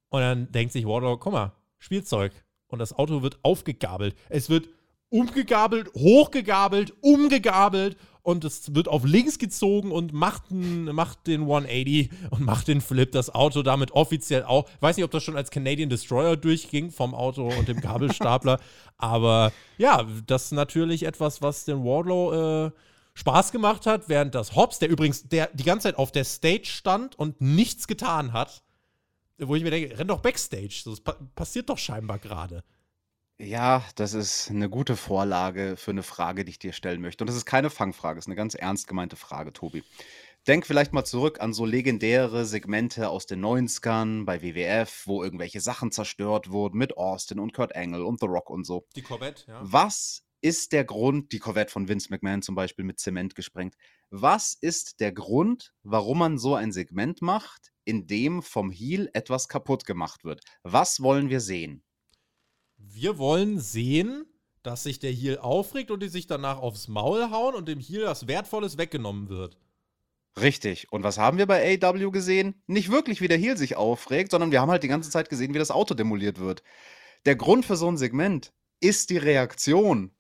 [0.08, 2.32] Und dann denkt sich Wardlow, guck mal, Spielzeug.
[2.68, 4.16] Und das Auto wird aufgegabelt.
[4.30, 4.70] Es wird
[5.10, 12.10] umgegabelt, hochgegabelt, umgegabelt und es wird auf links gezogen und macht, ein, macht den 180
[12.30, 13.10] und macht den Flip.
[13.10, 14.68] Das Auto damit offiziell auch.
[14.68, 18.60] Ich weiß nicht, ob das schon als Canadian Destroyer durchging vom Auto und dem Gabelstapler.
[18.98, 22.70] aber ja, das ist natürlich etwas, was den Wardlow äh,
[23.14, 26.66] Spaß gemacht hat, während das Hobbs, der übrigens der die ganze Zeit auf der Stage
[26.66, 28.62] stand und nichts getan hat,
[29.38, 30.82] wo ich mir denke, renn doch Backstage.
[30.84, 32.62] Das pa passiert doch scheinbar gerade.
[33.42, 37.24] Ja, das ist eine gute Vorlage für eine Frage, die ich dir stellen möchte.
[37.24, 39.82] Und das ist keine Fangfrage, es ist eine ganz ernst gemeinte Frage, Tobi.
[40.46, 45.60] Denk vielleicht mal zurück an so legendäre Segmente aus den 90ern bei WWF, wo irgendwelche
[45.60, 48.86] Sachen zerstört wurden mit Austin und Kurt Angle und The Rock und so.
[48.94, 49.60] Die Corvette, ja.
[49.60, 53.74] Was ist der Grund, die Corvette von Vince McMahon zum Beispiel mit Zement gesprengt,
[54.10, 59.48] was ist der Grund, warum man so ein Segment macht, in dem vom Heel etwas
[59.48, 60.42] kaputt gemacht wird?
[60.62, 61.82] Was wollen wir sehen?
[62.90, 64.24] Wir wollen sehen,
[64.62, 68.02] dass sich der Heel aufregt und die sich danach aufs Maul hauen und dem Heel
[68.02, 69.56] das Wertvolles weggenommen wird.
[70.40, 70.90] Richtig.
[70.90, 72.54] Und was haben wir bei AW gesehen?
[72.66, 75.52] Nicht wirklich, wie der Heel sich aufregt, sondern wir haben halt die ganze Zeit gesehen,
[75.52, 76.62] wie das Auto demoliert wird.
[77.26, 80.12] Der Grund für so ein Segment ist die Reaktion.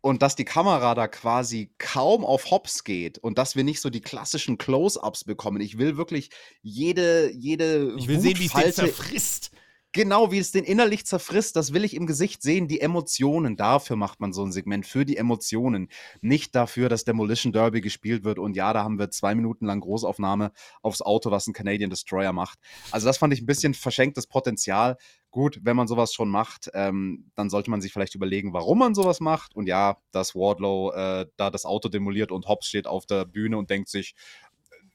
[0.00, 3.88] Und dass die Kamera da quasi kaum auf Hops geht und dass wir nicht so
[3.88, 5.62] die klassischen Close-Ups bekommen.
[5.62, 6.28] Ich will wirklich
[6.60, 9.50] jede, jede Ich will sehen, wie es Wutfalte- zerfrisst.
[9.94, 12.66] Genau, wie es den innerlich zerfrisst, das will ich im Gesicht sehen.
[12.66, 15.88] Die Emotionen, dafür macht man so ein Segment, für die Emotionen.
[16.20, 18.40] Nicht dafür, dass Demolition Derby gespielt wird.
[18.40, 20.50] Und ja, da haben wir zwei Minuten lang Großaufnahme
[20.82, 22.58] aufs Auto, was ein Canadian Destroyer macht.
[22.90, 24.96] Also das fand ich ein bisschen verschenktes Potenzial.
[25.30, 28.96] Gut, wenn man sowas schon macht, ähm, dann sollte man sich vielleicht überlegen, warum man
[28.96, 29.54] sowas macht.
[29.54, 33.58] Und ja, dass Wardlow äh, da das Auto demoliert und Hobbs steht auf der Bühne
[33.58, 34.16] und denkt sich,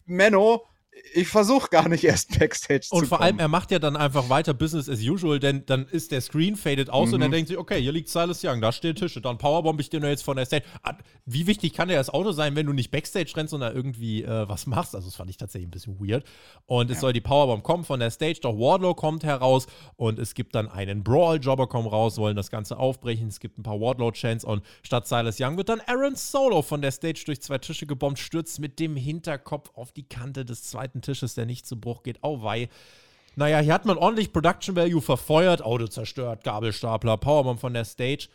[0.04, 0.66] Menno,
[1.14, 4.30] ich versuche gar nicht erst Backstage zu Und vor allem, er macht ja dann einfach
[4.30, 7.32] weiter Business as usual, denn dann ist der Screen faded aus und er Mhm.
[7.34, 10.24] denkt sich, okay, hier liegt Silas Young, da stehen Tische, dann powerbomb ich den jetzt
[10.24, 10.64] von der Stage.
[10.84, 10.94] Ah,
[11.26, 14.24] Wie wichtig kann dir das Auto sein, wenn du nicht Backstage rennst und da irgendwie
[14.24, 14.96] äh, was machst?
[14.96, 16.24] Also, das fand ich tatsächlich ein bisschen weird.
[16.66, 17.02] Und es Ja.
[17.02, 20.68] soll die Powerbomb kommen von der Stage, doch Wardlow kommt heraus und es gibt dann
[20.68, 21.38] einen Brawl.
[21.40, 23.28] Jobber kommen raus, wollen das Ganze aufbrechen.
[23.28, 26.92] Es gibt ein paar Wardlow-Chants und statt Silas Young wird dann Aaron Solo von der
[26.92, 31.36] Stage durch zwei Tische gebombt, stürzt mit dem Hinterkopf auf die Kante des zweiten Tisches,
[31.36, 32.24] der nicht zu Bruch geht.
[32.24, 32.70] Au wei.
[33.36, 38.28] Naja, hier hat man ordentlich Production Value verfeuert, Auto zerstört, Gabelstapler, Powerbomb von der Stage.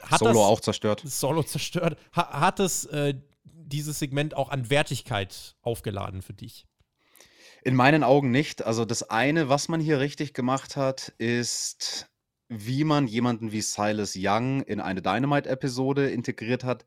[0.00, 1.02] Hat Solo das, auch zerstört.
[1.04, 1.98] Solo zerstört.
[2.14, 6.66] Ha, hat es äh, dieses Segment auch an Wertigkeit aufgeladen für dich?
[7.62, 8.64] In meinen Augen nicht.
[8.64, 12.08] Also das eine, was man hier richtig gemacht hat, ist,
[12.48, 16.86] wie man jemanden wie Silas Young in eine Dynamite-Episode integriert hat.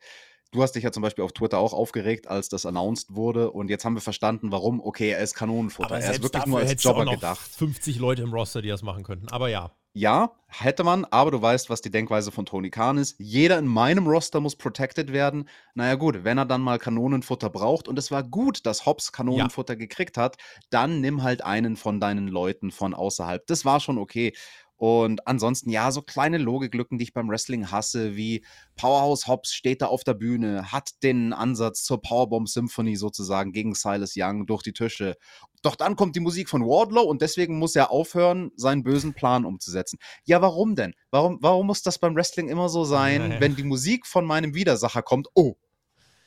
[0.52, 3.52] Du hast dich ja zum Beispiel auf Twitter auch aufgeregt, als das announced wurde.
[3.52, 4.82] Und jetzt haben wir verstanden, warum.
[4.82, 5.96] Okay, er ist Kanonenfutter.
[5.96, 7.40] Aber er ist wirklich nur als Jobber gedacht.
[7.40, 9.30] 50 Leute im Roster, die das machen könnten.
[9.30, 9.72] Aber ja.
[9.94, 13.16] Ja, hätte man, aber du weißt, was die Denkweise von Tony Khan ist.
[13.18, 15.50] Jeder in meinem Roster muss protected werden.
[15.74, 19.76] Naja, gut, wenn er dann mal Kanonenfutter braucht und es war gut, dass Hobbs Kanonenfutter
[19.76, 20.38] gekriegt hat,
[20.70, 23.46] dann nimm halt einen von deinen Leuten von außerhalb.
[23.48, 24.34] Das war schon okay.
[24.82, 28.44] Und ansonsten, ja, so kleine Logiklücken, die ich beim Wrestling hasse, wie
[28.76, 33.76] Powerhouse Hobbs steht da auf der Bühne, hat den Ansatz zur Powerbomb Symphony sozusagen gegen
[33.76, 35.18] Silas Young durch die Tische.
[35.62, 39.46] Doch dann kommt die Musik von Wardlow und deswegen muss er aufhören, seinen bösen Plan
[39.46, 40.00] umzusetzen.
[40.24, 40.96] Ja, warum denn?
[41.12, 43.40] Warum, warum muss das beim Wrestling immer so sein, Naja.
[43.40, 45.28] wenn die Musik von meinem Widersacher kommt?
[45.36, 45.58] Oh,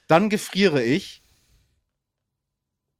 [0.06, 1.23] dann gefriere ich.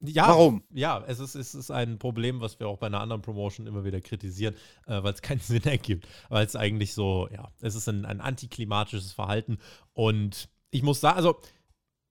[0.07, 0.63] Ja, Warum?
[0.73, 3.83] Ja, es ist, es ist ein Problem, was wir auch bei einer anderen Promotion immer
[3.83, 4.55] wieder kritisieren,
[4.87, 6.07] äh, weil es keinen Sinn ergibt.
[6.29, 9.57] Weil es eigentlich so, ja, es ist ein, ein antiklimatisches Verhalten.
[9.93, 11.37] Und ich muss sagen, also,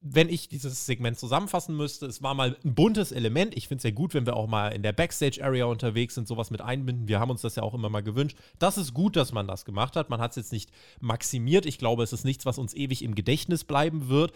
[0.06, 3.56] wenn ich dieses Segment zusammenfassen müsste, es war mal ein buntes Element.
[3.56, 6.50] Ich finde es ja gut, wenn wir auch mal in der Backstage-Area unterwegs sind, sowas
[6.50, 7.08] mit einbinden.
[7.08, 8.36] Wir haben uns das ja auch immer mal gewünscht.
[8.58, 10.10] Das ist gut, dass man das gemacht hat.
[10.10, 11.64] Man hat es jetzt nicht maximiert.
[11.64, 14.32] Ich glaube, es ist nichts, was uns ewig im Gedächtnis bleiben wird.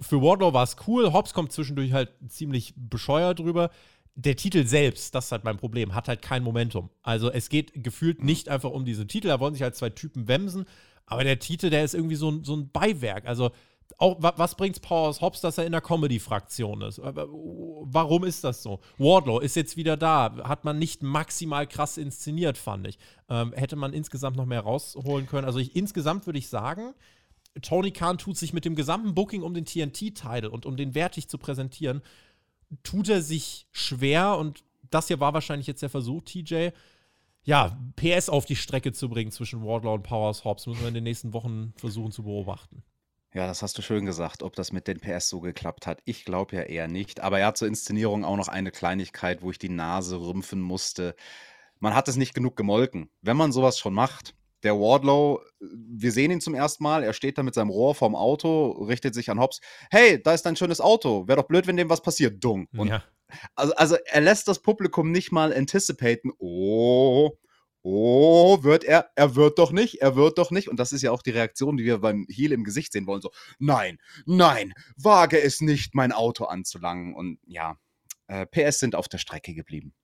[0.00, 1.12] Für Wardlow war es cool.
[1.12, 3.70] Hobbs kommt zwischendurch halt ziemlich bescheuert drüber.
[4.14, 6.90] Der Titel selbst, das ist halt mein Problem, hat halt kein Momentum.
[7.02, 9.28] Also es geht gefühlt nicht einfach um diesen Titel.
[9.28, 10.64] Da wollen sich halt zwei Typen wemsen.
[11.06, 13.26] Aber der Titel, der ist irgendwie so ein, so ein Beiwerk.
[13.26, 13.50] Also
[13.98, 17.00] auch, wa- was bringt's Powers Hobbs, dass er in der Comedy-Fraktion ist?
[17.02, 18.80] Warum ist das so?
[18.98, 20.36] Wardlow ist jetzt wieder da.
[20.44, 22.98] Hat man nicht maximal krass inszeniert, fand ich.
[23.28, 25.44] Ähm, hätte man insgesamt noch mehr rausholen können.
[25.46, 26.94] Also ich, insgesamt würde ich sagen,
[27.62, 31.28] Tony Khan tut sich mit dem gesamten Booking um den TNT-Title und um den wertig
[31.28, 32.02] zu präsentieren,
[32.82, 36.70] tut er sich schwer und das hier war wahrscheinlich jetzt der Versuch, TJ,
[37.42, 40.66] ja, PS auf die Strecke zu bringen zwischen Wardlow und Powers Hobbs.
[40.66, 42.82] Müssen wir in den nächsten Wochen versuchen zu beobachten.
[43.32, 46.00] Ja, das hast du schön gesagt, ob das mit den PS so geklappt hat.
[46.04, 47.20] Ich glaube ja eher nicht.
[47.20, 51.14] Aber ja, zur Inszenierung auch noch eine Kleinigkeit, wo ich die Nase rümpfen musste.
[51.78, 53.08] Man hat es nicht genug gemolken.
[53.22, 57.38] Wenn man sowas schon macht, der Wardlow, wir sehen ihn zum ersten Mal, er steht
[57.38, 59.60] da mit seinem Rohr vorm Auto, richtet sich an Hobbs.
[59.90, 61.26] Hey, da ist dein schönes Auto.
[61.28, 62.42] Wäre doch blöd, wenn dem was passiert.
[62.42, 62.68] Dung.
[62.76, 63.04] Und ja.
[63.54, 66.30] also, also er lässt das Publikum nicht mal anticipaten.
[66.38, 67.32] Oh,
[67.82, 70.68] oh, wird er, er wird doch nicht, er wird doch nicht.
[70.68, 73.22] Und das ist ja auch die Reaktion, die wir beim Heel im Gesicht sehen wollen.
[73.22, 77.14] So, nein, nein, wage es nicht, mein Auto anzulangen.
[77.14, 77.76] Und ja,
[78.26, 79.94] äh, PS sind auf der Strecke geblieben.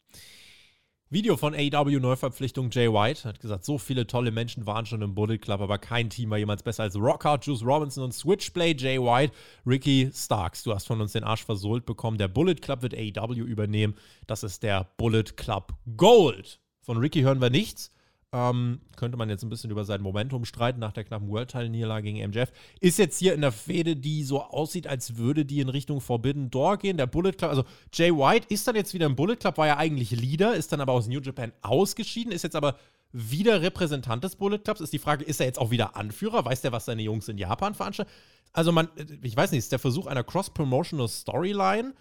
[1.09, 5.15] Video von AEW Neuverpflichtung Jay White hat gesagt, so viele tolle Menschen waren schon im
[5.15, 8.99] Bullet Club, aber kein Team war jemals besser als Rockhard, Juice Robinson und Switchblade Jay
[8.99, 9.33] White.
[9.65, 12.19] Ricky Starks, du hast von uns den Arsch versohlt bekommen.
[12.19, 13.95] Der Bullet Club wird AEW übernehmen.
[14.27, 16.59] Das ist der Bullet Club Gold.
[16.81, 17.93] Von Ricky hören wir nichts.
[18.37, 22.29] Ähm, könnte man jetzt ein bisschen über sein Momentum streiten nach der knappen World-Title-Niederlage gegen
[22.29, 22.53] MJF.
[22.81, 26.51] Ist jetzt hier in der Fehde, die so aussieht, als würde die in Richtung Forbidden
[26.51, 26.99] Door gehen.
[26.99, 29.79] Der Bullet Club, also Jay White ist dann jetzt wieder im Bullet Club, war ja
[29.79, 32.77] eigentlich Leader, ist dann aber aus New Japan ausgeschieden, ist jetzt aber
[33.11, 34.83] wieder Repräsentant des Bullet Clubs.
[34.83, 36.45] Ist die Frage, ist er jetzt auch wieder Anführer?
[36.45, 38.13] Weiß der, was seine Jungs in Japan veranstalten?
[38.53, 38.89] Also man,
[39.23, 41.95] ich weiß nicht, ist der Versuch einer Cross-Promotional Storyline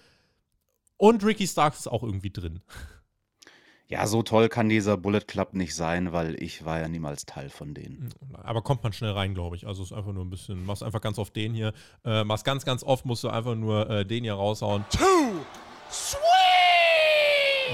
[0.97, 2.59] und Ricky Starks ist auch irgendwie drin.
[3.87, 7.49] Ja, so toll kann dieser Bullet Club nicht sein, weil ich war ja niemals Teil
[7.49, 8.09] von denen.
[8.33, 9.67] Aber kommt man schnell rein, glaube ich.
[9.67, 11.71] Also es ist einfach nur ein bisschen, machst einfach ganz oft den hier.
[12.03, 14.85] Äh, machst ganz, ganz oft, musst du einfach nur äh, den hier raushauen.
[14.89, 15.45] Too
[15.91, 16.19] sweet!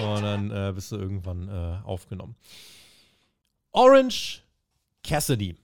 [0.03, 2.35] Und dann äh, bist du irgendwann äh, aufgenommen.
[3.71, 4.43] Orange
[5.03, 5.55] Cassidy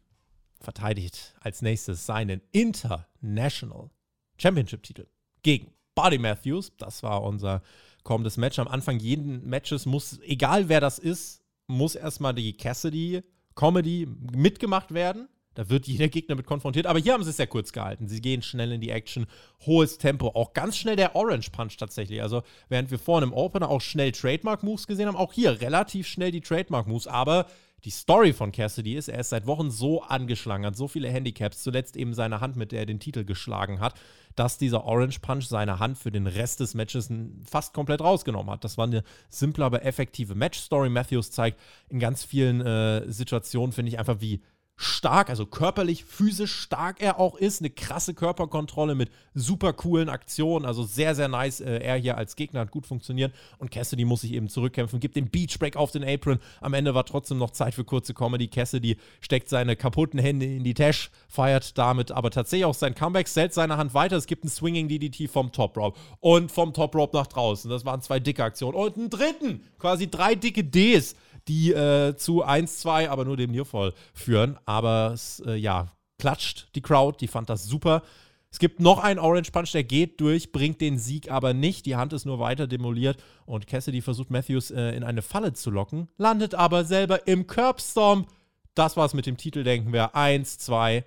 [0.61, 3.89] verteidigt als nächstes seinen International
[4.37, 5.07] Championship-Titel
[5.43, 6.71] gegen Buddy Matthews.
[6.77, 7.61] Das war unser
[8.07, 8.57] kommendes Match.
[8.57, 15.27] Am Anfang jeden Matches muss, egal wer das ist, muss erstmal die Cassidy-Comedy mitgemacht werden.
[15.53, 16.85] Da wird jeder Gegner mit konfrontiert.
[16.85, 18.07] Aber hier haben sie es sehr kurz gehalten.
[18.07, 19.25] Sie gehen schnell in die Action,
[19.65, 20.29] hohes Tempo.
[20.29, 22.21] Auch ganz schnell der Orange Punch tatsächlich.
[22.21, 26.31] Also, während wir vorhin im Opener auch schnell Trademark-Moves gesehen haben, auch hier relativ schnell
[26.31, 27.07] die Trademark-Moves.
[27.07, 27.47] Aber
[27.83, 31.61] die Story von Cassidy ist, er ist seit Wochen so angeschlagen, hat so viele Handicaps,
[31.61, 33.93] zuletzt eben seine Hand, mit der er den Titel geschlagen hat,
[34.35, 37.09] dass dieser Orange Punch seine Hand für den Rest des Matches
[37.43, 38.63] fast komplett rausgenommen hat.
[38.63, 40.89] Das war eine simple, aber effektive Match-Story.
[40.89, 41.59] Matthews zeigt
[41.89, 44.41] in ganz vielen äh, Situationen, finde ich, einfach, wie
[44.79, 47.61] stark, also körperlich, physisch stark er auch ist.
[47.61, 50.65] Eine krasse Körperkontrolle mit super coolen Aktionen.
[50.65, 51.59] Also sehr, sehr nice.
[51.59, 53.33] Äh, er hier als Gegner hat gut funktioniert.
[53.57, 56.39] Und Cassidy muss sich eben zurückkämpfen, gibt den Beachbreak auf den Apron.
[56.61, 58.47] Am Ende war trotzdem noch Zeit für kurze Comedy.
[58.47, 63.27] Cassidy steckt seine kaputten Hände in die Tasche, feiert damit aber tatsächlich auch sein Comeback,
[63.27, 64.15] stellt seine Hand weiter.
[64.15, 67.69] Es gibt einen Swinging DDT vom Top Rope und vom Top Rope nach draußen.
[67.71, 68.75] Das waren zwei dicke Aktionen.
[68.75, 71.15] Und einen dritten, quasi drei dicke Ds
[71.47, 74.57] die äh, zu 1-2, aber nur dem Nearfall führen.
[74.65, 78.01] Aber es, äh, ja, klatscht die Crowd, die fand das super.
[78.49, 81.85] Es gibt noch einen Orange Punch, der geht durch, bringt den Sieg aber nicht.
[81.85, 85.69] Die Hand ist nur weiter demoliert und Cassidy versucht Matthews äh, in eine Falle zu
[85.69, 88.27] locken, landet aber selber im Curbstomp.
[88.73, 90.15] Das war's mit dem Titel, denken wir.
[90.15, 91.03] 1, 2,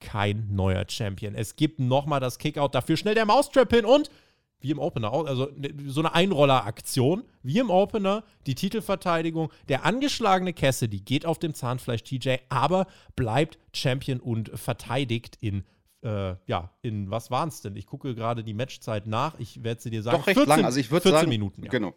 [0.00, 1.34] kein neuer Champion.
[1.34, 4.10] Es gibt nochmal das Kickout, dafür schnell der Mousetrap hin und
[4.66, 9.52] wie im Opener, also ne, so eine Einroller-Aktion, wie im Opener, die Titelverteidigung.
[9.68, 15.64] Der angeschlagene Cassidy geht auf dem Zahnfleisch TJ, aber bleibt Champion und verteidigt in,
[16.02, 17.76] äh, ja, in was waren es denn?
[17.76, 20.18] Ich gucke gerade die Matchzeit nach, ich werde sie dir sagen.
[20.18, 21.62] Doch recht 14, lang, also ich würde sagen, Minuten.
[21.62, 21.70] Ja.
[21.70, 21.94] Genau,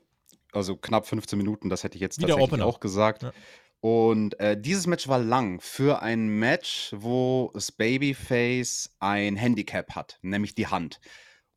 [0.51, 3.23] also knapp 15 Minuten, das hätte ich jetzt Wie tatsächlich auch gesagt.
[3.23, 3.33] Ja.
[3.81, 10.19] Und äh, dieses Match war lang für ein Match, wo das Babyface ein Handicap hat,
[10.21, 10.99] nämlich die Hand.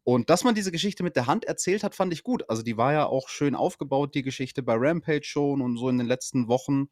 [0.05, 2.49] Und dass man diese Geschichte mit der Hand erzählt hat, fand ich gut.
[2.51, 5.99] Also die war ja auch schön aufgebaut, die Geschichte bei Rampage schon und so in
[5.99, 6.89] den letzten Wochen.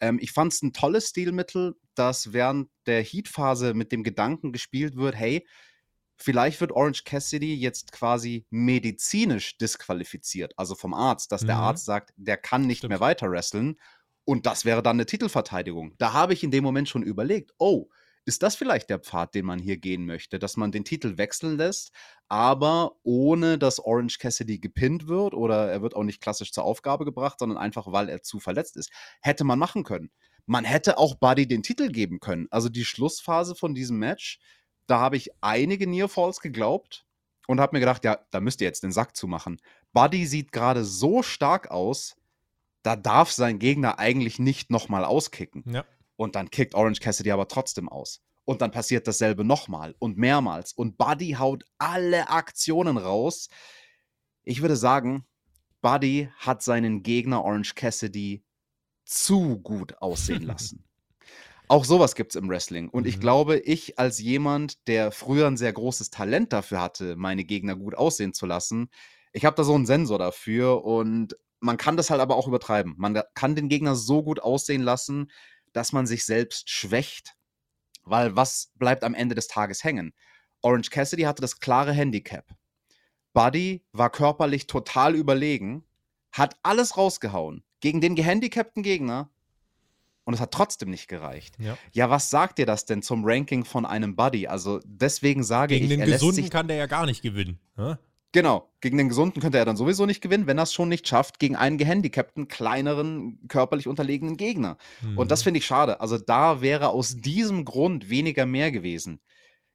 [0.00, 4.96] Ähm, ich fand es ein tolles Stilmittel, dass während der Heat-Phase mit dem Gedanken gespielt
[4.96, 5.46] wird, hey,
[6.16, 11.48] vielleicht wird Orange Cassidy jetzt quasi medizinisch disqualifiziert, also vom Arzt, dass mhm.
[11.48, 12.90] der Arzt sagt, der kann nicht Stimmt.
[12.90, 13.76] mehr weiter wresteln.
[14.24, 15.94] Und das wäre dann eine Titelverteidigung.
[15.96, 17.88] Da habe ich in dem Moment schon überlegt, oh,
[18.24, 21.56] ist das vielleicht der Pfad, den man hier gehen möchte, dass man den Titel wechseln
[21.56, 21.92] lässt,
[22.28, 27.04] aber ohne dass Orange Cassidy gepinnt wird oder er wird auch nicht klassisch zur Aufgabe
[27.04, 28.90] gebracht, sondern einfach, weil er zu verletzt ist.
[29.20, 30.10] Hätte man machen können.
[30.46, 32.48] Man hätte auch Buddy den Titel geben können.
[32.50, 34.40] Also die Schlussphase von diesem Match,
[34.86, 37.06] da habe ich einige Nearfalls geglaubt
[37.46, 39.60] und habe mir gedacht, ja, da müsst ihr jetzt den Sack zumachen.
[39.92, 42.16] Buddy sieht gerade so stark aus,
[42.82, 45.64] da darf sein Gegner eigentlich nicht nochmal auskicken.
[45.66, 45.84] Ja.
[46.18, 48.20] Und dann kickt Orange Cassidy aber trotzdem aus.
[48.44, 50.72] Und dann passiert dasselbe nochmal und mehrmals.
[50.72, 53.48] Und Buddy haut alle Aktionen raus.
[54.42, 55.24] Ich würde sagen,
[55.80, 58.42] Buddy hat seinen Gegner Orange Cassidy
[59.04, 60.84] zu gut aussehen lassen.
[61.68, 62.88] Auch sowas gibt es im Wrestling.
[62.88, 63.10] Und mhm.
[63.10, 67.76] ich glaube, ich als jemand, der früher ein sehr großes Talent dafür hatte, meine Gegner
[67.76, 68.90] gut aussehen zu lassen,
[69.32, 72.94] ich habe da so einen Sensor dafür und man kann das halt aber auch übertreiben.
[72.96, 75.30] Man kann den Gegner so gut aussehen lassen,
[75.78, 77.36] dass man sich selbst schwächt.
[78.02, 80.12] Weil was bleibt am Ende des Tages hängen?
[80.60, 82.44] Orange Cassidy hatte das klare Handicap.
[83.32, 85.84] Buddy war körperlich total überlegen,
[86.32, 89.30] hat alles rausgehauen gegen den gehandicapten Gegner
[90.24, 91.54] und es hat trotzdem nicht gereicht.
[91.60, 91.78] Ja.
[91.92, 94.48] ja, was sagt dir das denn zum Ranking von einem Buddy?
[94.48, 97.60] Also deswegen sage gegen ich, gegen den Gesunden kann der ja gar nicht gewinnen.
[97.76, 98.00] Ja?
[98.32, 101.08] Genau, gegen den Gesunden könnte er dann sowieso nicht gewinnen, wenn er es schon nicht
[101.08, 104.76] schafft, gegen einen gehandicapten, kleineren, körperlich unterlegenen Gegner.
[105.00, 105.16] Mhm.
[105.16, 105.44] Und das mhm.
[105.44, 106.00] finde ich schade.
[106.00, 109.20] Also da wäre aus diesem Grund weniger mehr gewesen.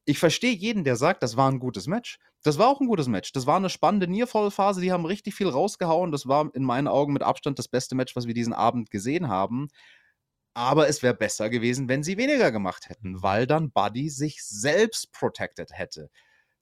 [0.05, 2.19] Ich verstehe jeden, der sagt, das war ein gutes Match.
[2.43, 3.31] Das war auch ein gutes Match.
[3.31, 4.81] Das war eine spannende Nearfall-Phase.
[4.81, 6.11] Die haben richtig viel rausgehauen.
[6.11, 9.29] Das war in meinen Augen mit Abstand das beste Match, was wir diesen Abend gesehen
[9.29, 9.69] haben.
[10.53, 15.11] Aber es wäre besser gewesen, wenn sie weniger gemacht hätten, weil dann Buddy sich selbst
[15.11, 16.11] protected hätte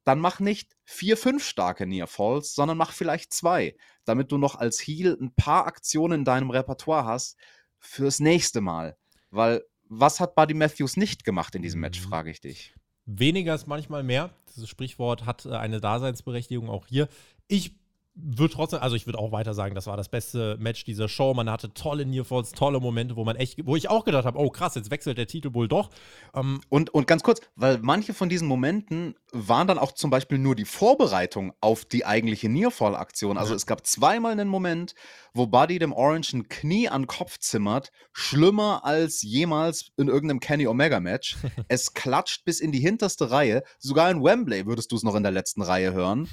[0.04, 4.56] dann mach nicht vier, fünf starke Near Falls, sondern mach vielleicht zwei, damit du noch
[4.56, 7.38] als Heal ein paar Aktionen in deinem Repertoire hast
[7.80, 8.98] fürs nächste Mal.
[9.30, 12.10] Weil was hat Buddy Matthews nicht gemacht in diesem Match, mhm.
[12.10, 12.74] frage ich dich.
[13.06, 14.30] Weniger ist manchmal mehr.
[14.50, 17.08] Dieses Sprichwort hat äh, eine Daseinsberechtigung auch hier.
[17.48, 17.76] Ich
[18.24, 21.34] würde trotzdem, also ich würde auch weiter sagen, das war das beste Match dieser Show.
[21.34, 24.50] Man hatte tolle Nearfalls, tolle Momente, wo man echt, wo ich auch gedacht habe, oh
[24.50, 25.90] krass, jetzt wechselt der Titel wohl doch.
[26.34, 30.38] Ähm und, und ganz kurz, weil manche von diesen Momenten waren dann auch zum Beispiel
[30.38, 33.38] nur die Vorbereitung auf die eigentliche Nearfall-Aktion.
[33.38, 33.56] Also ja.
[33.56, 34.94] es gab zweimal einen Moment,
[35.34, 40.68] wo Buddy dem Orange ein Knie an Kopf zimmert, schlimmer als jemals in irgendeinem Kenny
[40.68, 41.38] Omega-Match.
[41.68, 43.64] es klatscht bis in die hinterste Reihe.
[43.80, 46.30] Sogar in Wembley würdest du es noch in der letzten Reihe hören.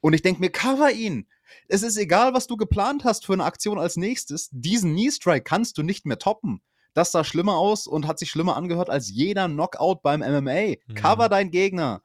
[0.00, 1.26] Und ich denke mir, cover ihn.
[1.68, 4.48] Es ist egal, was du geplant hast für eine Aktion als nächstes.
[4.52, 6.62] Diesen Knee-Strike kannst du nicht mehr toppen.
[6.94, 10.76] Das sah schlimmer aus und hat sich schlimmer angehört als jeder Knockout beim MMA.
[10.86, 10.94] Mhm.
[10.94, 12.02] Cover deinen Gegner.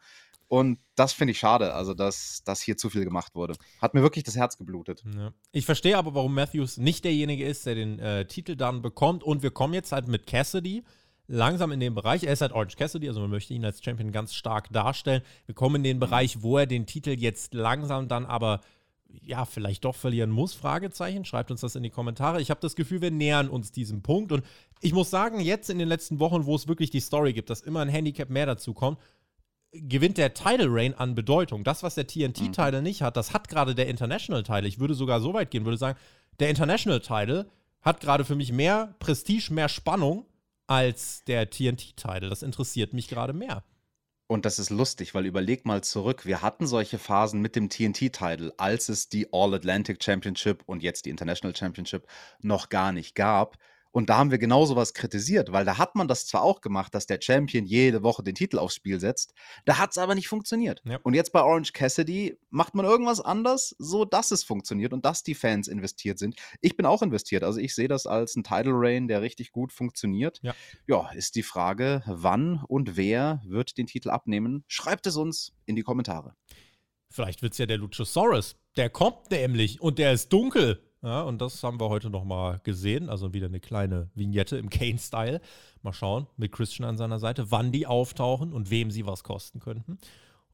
[0.47, 3.55] Und das finde ich schade, also dass, dass hier zu viel gemacht wurde.
[3.81, 5.03] Hat mir wirklich das Herz geblutet.
[5.15, 5.33] Ja.
[5.51, 9.23] Ich verstehe aber, warum Matthews nicht derjenige ist, der den äh, Titel dann bekommt.
[9.23, 10.83] Und wir kommen jetzt halt mit Cassidy
[11.27, 14.11] langsam in den Bereich, er ist halt Orange Cassidy, also man möchte ihn als Champion
[14.11, 15.21] ganz stark darstellen.
[15.45, 18.61] Wir kommen in den Bereich, wo er den Titel jetzt langsam dann aber
[19.21, 20.53] ja, vielleicht doch verlieren muss?
[20.53, 21.25] Fragezeichen.
[21.25, 22.41] Schreibt uns das in die Kommentare.
[22.41, 24.31] Ich habe das Gefühl, wir nähern uns diesem Punkt.
[24.31, 24.43] Und
[24.81, 27.61] ich muss sagen, jetzt in den letzten Wochen, wo es wirklich die Story gibt, dass
[27.61, 28.99] immer ein Handicap mehr dazu kommt,
[29.71, 31.63] gewinnt der Title Reign an Bedeutung.
[31.63, 32.83] Das, was der TNT-Title mhm.
[32.83, 34.67] nicht hat, das hat gerade der International-Title.
[34.67, 35.99] Ich würde sogar so weit gehen, würde sagen,
[36.39, 37.47] der International-Title
[37.81, 40.25] hat gerade für mich mehr Prestige, mehr Spannung
[40.67, 42.29] als der TNT-Title.
[42.29, 43.63] Das interessiert mich gerade mehr.
[44.27, 48.53] Und das ist lustig, weil überleg mal zurück, wir hatten solche Phasen mit dem TNT-Title,
[48.57, 52.07] als es die All-Atlantic Championship und jetzt die International Championship
[52.41, 53.57] noch gar nicht gab.
[53.95, 56.59] Und da haben wir genau so was kritisiert, weil da hat man das zwar auch
[56.59, 59.33] gemacht, dass der Champion jede Woche den Titel aufs Spiel setzt,
[59.63, 60.81] da hat es aber nicht funktioniert.
[60.83, 60.99] Ja.
[61.03, 65.23] Und jetzt bei Orange Cassidy macht man irgendwas anders, so dass es funktioniert und dass
[65.23, 66.35] die Fans investiert sind.
[66.59, 69.71] Ich bin auch investiert, also ich sehe das als ein Title Reign, der richtig gut
[69.71, 70.41] funktioniert.
[70.43, 70.53] Ja.
[70.87, 74.65] ja, ist die Frage, wann und wer wird den Titel abnehmen?
[74.67, 76.35] Schreibt es uns in die Kommentare.
[77.09, 78.57] Vielleicht wird es ja der Luchasaurus.
[78.75, 80.81] Der kommt nämlich und der ist dunkel.
[81.01, 83.09] Ja, und das haben wir heute nochmal gesehen.
[83.09, 85.39] Also wieder eine kleine Vignette im Kane-Style.
[85.83, 89.59] Mal schauen, mit Christian an seiner Seite, wann die auftauchen und wem sie was kosten
[89.59, 89.99] könnten.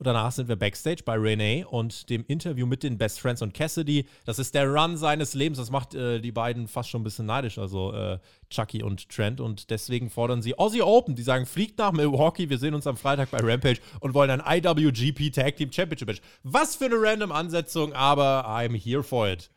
[0.01, 3.53] Und danach sind wir backstage bei Renee und dem Interview mit den Best Friends und
[3.53, 4.07] Cassidy.
[4.25, 5.59] Das ist der Run seines Lebens.
[5.59, 8.17] Das macht äh, die beiden fast schon ein bisschen neidisch, also äh,
[8.49, 9.39] Chucky und Trent.
[9.39, 11.13] Und deswegen fordern sie Aussie Open.
[11.13, 12.49] Die sagen, fliegt nach Milwaukee.
[12.49, 16.19] Wir sehen uns am Freitag bei Rampage und wollen ein IWGP Tag Team Championship.
[16.41, 19.51] Was für eine random Ansetzung, aber I'm here for it.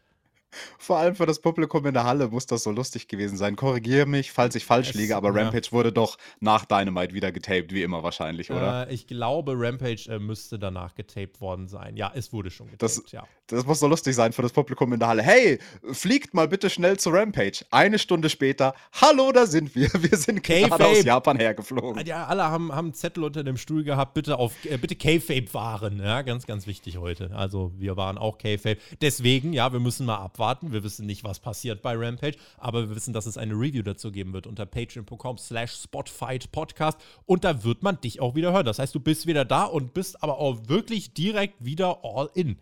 [0.78, 3.56] Vor allem für das Publikum in der Halle muss das so lustig gewesen sein.
[3.56, 5.42] Korrigiere mich, falls ich falsch es, liege, aber ja.
[5.42, 8.88] Rampage wurde doch nach Dynamite wieder getaped, wie immer wahrscheinlich, oder?
[8.88, 11.96] Äh, ich glaube, Rampage äh, müsste danach getaped worden sein.
[11.96, 13.24] Ja, es wurde schon getaped, das, ja.
[13.46, 15.22] Das muss so lustig sein für das Publikum in der Halle.
[15.22, 15.58] Hey,
[15.92, 17.64] fliegt mal bitte schnell zu Rampage.
[17.70, 19.90] Eine Stunde später, hallo, da sind wir.
[20.04, 22.04] Wir sind gerade aus Japan hergeflogen.
[22.06, 25.52] Ja, alle haben, haben einen Zettel unter dem Stuhl gehabt, bitte auf, äh, bitte K-Fape
[25.54, 26.00] waren.
[26.00, 27.30] Ja, ganz, ganz wichtig heute.
[27.34, 28.78] Also, wir waren auch K-Fape.
[29.00, 30.72] Deswegen, ja, wir müssen mal abwarten abwarten.
[30.72, 34.12] Wir wissen nicht, was passiert bei Rampage, aber wir wissen, dass es eine Review dazu
[34.12, 38.66] geben wird unter patreon.com slash spotfight podcast und da wird man dich auch wieder hören.
[38.66, 42.58] Das heißt, du bist wieder da und bist aber auch wirklich direkt wieder all in.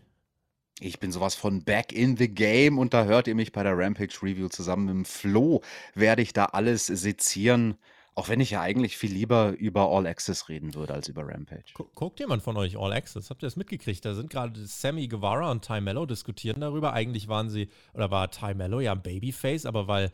[0.79, 3.77] Ich bin sowas von back in the game und da hört ihr mich bei der
[3.77, 5.61] Rampage Review zusammen mit dem Flo.
[5.93, 7.75] Werde ich da alles sezieren.
[8.15, 11.73] Auch wenn ich ja eigentlich viel lieber über All Access reden würde als über Rampage.
[11.73, 13.29] Guckt jemand von euch All Access?
[13.29, 14.05] Habt ihr das mitgekriegt?
[14.05, 16.93] Da sind gerade Sammy Guevara und Ty Mello diskutieren darüber.
[16.93, 20.11] Eigentlich waren sie, oder war Ty Mello ja ein Babyface, aber weil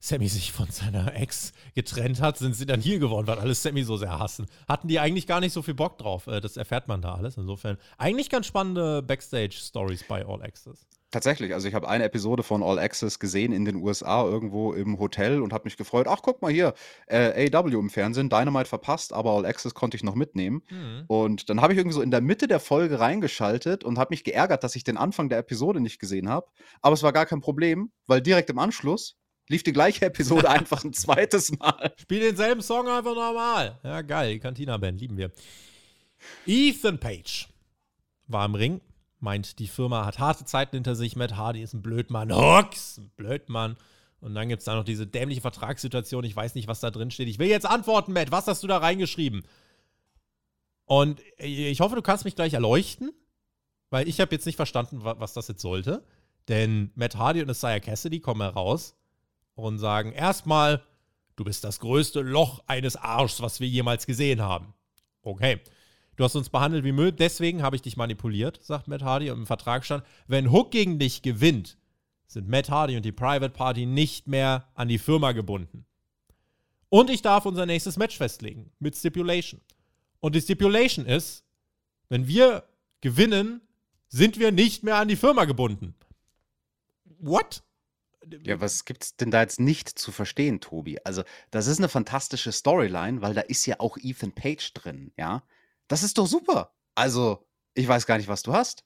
[0.00, 3.84] Sammy sich von seiner Ex getrennt hat, sind sie dann hier geworden, weil alle Sammy
[3.84, 4.46] so sehr hassen.
[4.68, 6.26] Hatten die eigentlich gar nicht so viel Bock drauf.
[6.26, 7.36] Äh, das erfährt man da alles.
[7.36, 10.86] Insofern eigentlich ganz spannende Backstage-Stories bei All Access.
[11.14, 14.98] Tatsächlich, also ich habe eine Episode von All Access gesehen in den USA irgendwo im
[14.98, 16.08] Hotel und habe mich gefreut.
[16.08, 16.74] Ach, guck mal hier,
[17.06, 20.62] äh, AW im Fernsehen, Dynamite verpasst, aber All Access konnte ich noch mitnehmen.
[20.68, 21.04] Mhm.
[21.06, 24.24] Und dann habe ich irgendwie so in der Mitte der Folge reingeschaltet und habe mich
[24.24, 26.48] geärgert, dass ich den Anfang der Episode nicht gesehen habe.
[26.82, 29.16] Aber es war gar kein Problem, weil direkt im Anschluss
[29.48, 31.94] lief die gleiche Episode einfach ein zweites Mal.
[31.96, 33.78] Spiel denselben Song einfach normal.
[33.84, 35.30] Ja, geil, die Cantina-Band, lieben wir.
[36.44, 37.46] Ethan Page
[38.26, 38.80] war im Ring
[39.24, 41.16] meint, die Firma hat harte Zeiten hinter sich.
[41.16, 42.32] Matt Hardy ist ein Blödmann.
[42.32, 43.76] Hawks, ein Blödmann.
[44.20, 46.24] Und dann gibt es da noch diese dämliche Vertragssituation.
[46.24, 47.28] Ich weiß nicht, was da drin steht.
[47.28, 48.30] Ich will jetzt antworten, Matt.
[48.30, 49.42] Was hast du da reingeschrieben?
[50.86, 53.12] Und ich hoffe, du kannst mich gleich erleuchten,
[53.90, 56.04] weil ich habe jetzt nicht verstanden, was das jetzt sollte.
[56.48, 58.96] Denn Matt Hardy und Isaiah Cassidy kommen heraus
[59.54, 60.82] und sagen: Erstmal,
[61.36, 64.74] du bist das größte Loch eines Arschs, was wir jemals gesehen haben.
[65.22, 65.60] Okay.
[66.16, 69.30] Du hast uns behandelt wie Müll, deswegen habe ich dich manipuliert, sagt Matt Hardy.
[69.30, 71.76] Und im Vertrag stand, wenn Hook gegen dich gewinnt,
[72.26, 75.86] sind Matt Hardy und die Private Party nicht mehr an die Firma gebunden.
[76.88, 79.60] Und ich darf unser nächstes Match festlegen mit Stipulation.
[80.20, 81.44] Und die Stipulation ist,
[82.08, 82.64] wenn wir
[83.00, 83.60] gewinnen,
[84.08, 85.94] sind wir nicht mehr an die Firma gebunden.
[87.18, 87.62] What?
[88.44, 90.98] Ja, was gibt's denn da jetzt nicht zu verstehen, Tobi?
[91.04, 95.42] Also, das ist eine fantastische Storyline, weil da ist ja auch Ethan Page drin, ja?
[95.88, 96.72] Das ist doch super.
[96.94, 98.84] Also, ich weiß gar nicht, was du hast.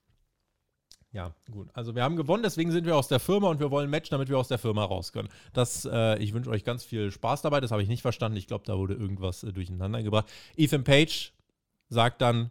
[1.11, 1.69] Ja, gut.
[1.73, 4.11] Also wir haben gewonnen, deswegen sind wir aus der Firma und wir wollen ein Match,
[4.11, 5.29] damit wir aus der Firma raus können.
[5.55, 7.61] Das, äh, ich wünsche euch ganz viel Spaß dabei.
[7.61, 8.37] Das habe ich nicht verstanden.
[8.37, 10.31] Ich glaube, da wurde irgendwas äh, durcheinander gebracht.
[10.57, 11.33] Ethan Page
[11.89, 12.51] sagt dann,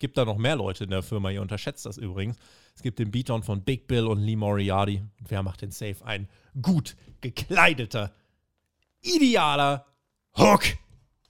[0.00, 1.30] gibt da noch mehr Leute in der Firma.
[1.30, 2.36] Ihr unterschätzt das übrigens.
[2.74, 5.02] Es gibt den Beatdown von Big Bill und Lee Moriarty.
[5.20, 6.04] Und wer macht den Safe?
[6.04, 6.28] Ein
[6.60, 8.12] gut gekleideter,
[9.02, 9.86] idealer
[10.36, 10.64] Hook.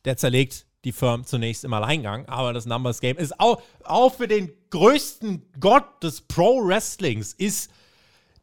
[0.07, 4.28] Der zerlegt die Firm zunächst im Alleingang, aber das Numbers Game ist auch, auch für
[4.28, 7.70] den größten Gott des Pro Wrestlings ist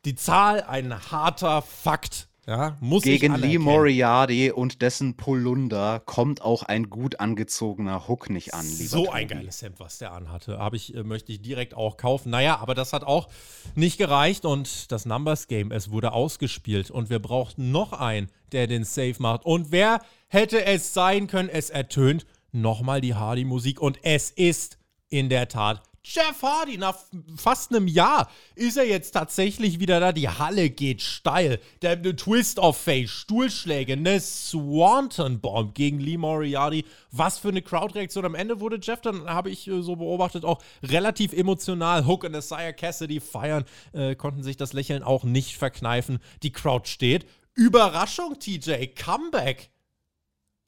[0.06, 2.28] die Zahl ein harter Fakt.
[2.48, 8.56] Ja, muss Gegen Lee Moriarty und dessen Polunder kommt auch ein gut angezogener Hook nicht
[8.56, 9.16] an, lieber So Tobi.
[9.16, 10.58] ein geiles Hemd, was der anhatte.
[10.58, 12.32] Habe ich, äh, möchte ich direkt auch kaufen.
[12.32, 13.28] Naja, aber das hat auch
[13.76, 18.66] nicht gereicht und das Numbers Game, es wurde ausgespielt und wir brauchten noch einen, der
[18.66, 19.46] den Save macht.
[19.46, 21.48] Und wer hätte es sein können?
[21.48, 24.78] Es ertönt nochmal die Hardy-Musik und es ist
[25.10, 26.98] in der Tat Jeff Hardy, nach
[27.38, 30.12] fast einem Jahr ist er jetzt tatsächlich wieder da.
[30.12, 31.60] Die Halle geht steil.
[31.84, 36.86] Der, der Twist of Fate, Stuhlschläge, eine Swanton Bomb gegen Lee Moriarty.
[37.12, 38.26] Was für eine Crowdreaktion.
[38.26, 42.08] Am Ende wurde Jeff dann, habe ich äh, so beobachtet, auch relativ emotional.
[42.08, 46.18] Hook und Isaiah Cassidy feiern, äh, konnten sich das Lächeln auch nicht verkneifen.
[46.42, 47.28] Die Crowd steht.
[47.54, 49.70] Überraschung, TJ, Comeback.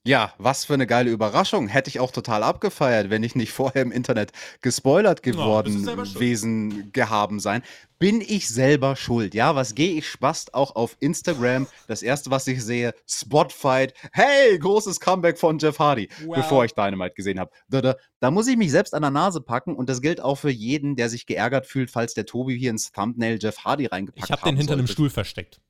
[0.06, 1.70] Ja, was für eine geile Überraschung.
[1.70, 7.40] Hätte ich auch total abgefeiert, wenn ich nicht vorher im Internet gespoilert geworden gewesen gehaben
[7.40, 7.64] sein.
[8.00, 9.56] Bin ich selber schuld, ja?
[9.56, 11.68] Was gehe ich spast auch auf Instagram?
[11.88, 13.94] Das erste, was ich sehe, Spotfight.
[14.12, 16.36] Hey, großes Comeback von Jeff Hardy, well.
[16.36, 17.52] bevor ich Dynamite gesehen habe.
[17.70, 20.36] Da, da, da muss ich mich selbst an der Nase packen und das gilt auch
[20.36, 24.24] für jeden, der sich geärgert fühlt, falls der Tobi hier ins Thumbnail Jeff Hardy reingepackt
[24.24, 24.30] hat.
[24.38, 25.62] Ich habe den hinter einem Stuhl versteckt.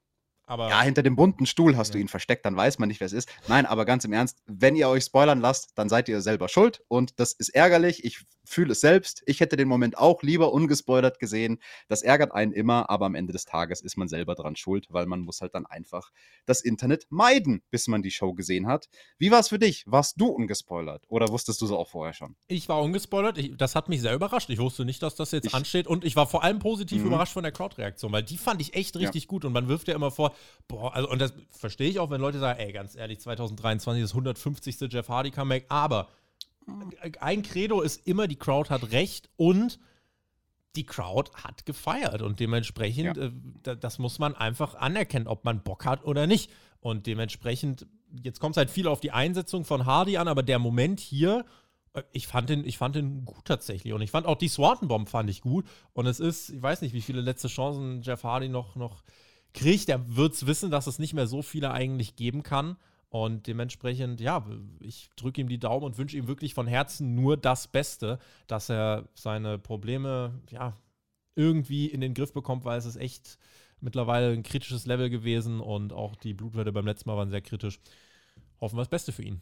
[0.46, 1.94] Aber ja, hinter dem bunten Stuhl hast ja.
[1.94, 3.30] du ihn versteckt, dann weiß man nicht, wer es ist.
[3.48, 6.84] Nein, aber ganz im Ernst, wenn ihr euch spoilern lasst, dann seid ihr selber schuld
[6.88, 8.04] und das ist ärgerlich.
[8.04, 9.24] Ich fühle es selbst.
[9.26, 11.60] Ich hätte den Moment auch lieber ungespoilert gesehen.
[11.88, 15.06] Das ärgert einen immer, aber am Ende des Tages ist man selber dran schuld, weil
[15.06, 16.12] man muss halt dann einfach
[16.46, 18.90] das Internet meiden, bis man die Show gesehen hat.
[19.18, 19.84] Wie war es für dich?
[19.88, 22.36] Warst du ungespoilert oder wusstest du es auch vorher schon?
[22.48, 23.38] Ich war ungespoilert.
[23.38, 24.50] Ich, das hat mich sehr überrascht.
[24.50, 27.08] Ich wusste nicht, dass das jetzt ich, ansteht und ich war vor allem positiv mhm.
[27.08, 29.28] überrascht von der Crowdreaktion, weil die fand ich echt richtig ja.
[29.28, 30.33] gut und man wirft ja immer vor,
[30.68, 34.12] boah, also und das verstehe ich auch, wenn Leute sagen, ey, ganz ehrlich, 2023 ist
[34.12, 34.92] das 150.
[34.92, 36.10] Jeff Hardy Comeback, aber
[37.20, 39.80] ein Credo ist immer, die Crowd hat recht und
[40.76, 43.32] die Crowd hat gefeiert und dementsprechend, ja.
[43.72, 46.50] äh, das muss man einfach anerkennen, ob man Bock hat oder nicht.
[46.80, 47.86] Und dementsprechend,
[48.24, 51.46] jetzt kommt es halt viel auf die Einsetzung von Hardy an, aber der Moment hier,
[51.94, 53.94] äh, ich fand den, ich fand den gut tatsächlich.
[53.94, 55.66] Und ich fand auch die Swanton Bomb fand ich gut.
[55.94, 59.04] Und es ist, ich weiß nicht, wie viele letzte Chancen Jeff Hardy noch, noch
[59.54, 59.90] kriegt.
[59.90, 62.78] Er wird es wissen, dass es nicht mehr so viele eigentlich geben kann.
[63.10, 64.44] Und dementsprechend, ja,
[64.80, 68.70] ich drücke ihm die Daumen und wünsche ihm wirklich von Herzen nur das Beste, dass
[68.70, 70.76] er seine Probleme, ja,
[71.36, 73.38] irgendwie in den Griff bekommt, weil es ist echt
[73.82, 77.80] mittlerweile ein kritisches Level gewesen und auch die Blutwerte beim letzten Mal waren sehr kritisch.
[78.60, 79.42] Hoffen wir das Beste für ihn.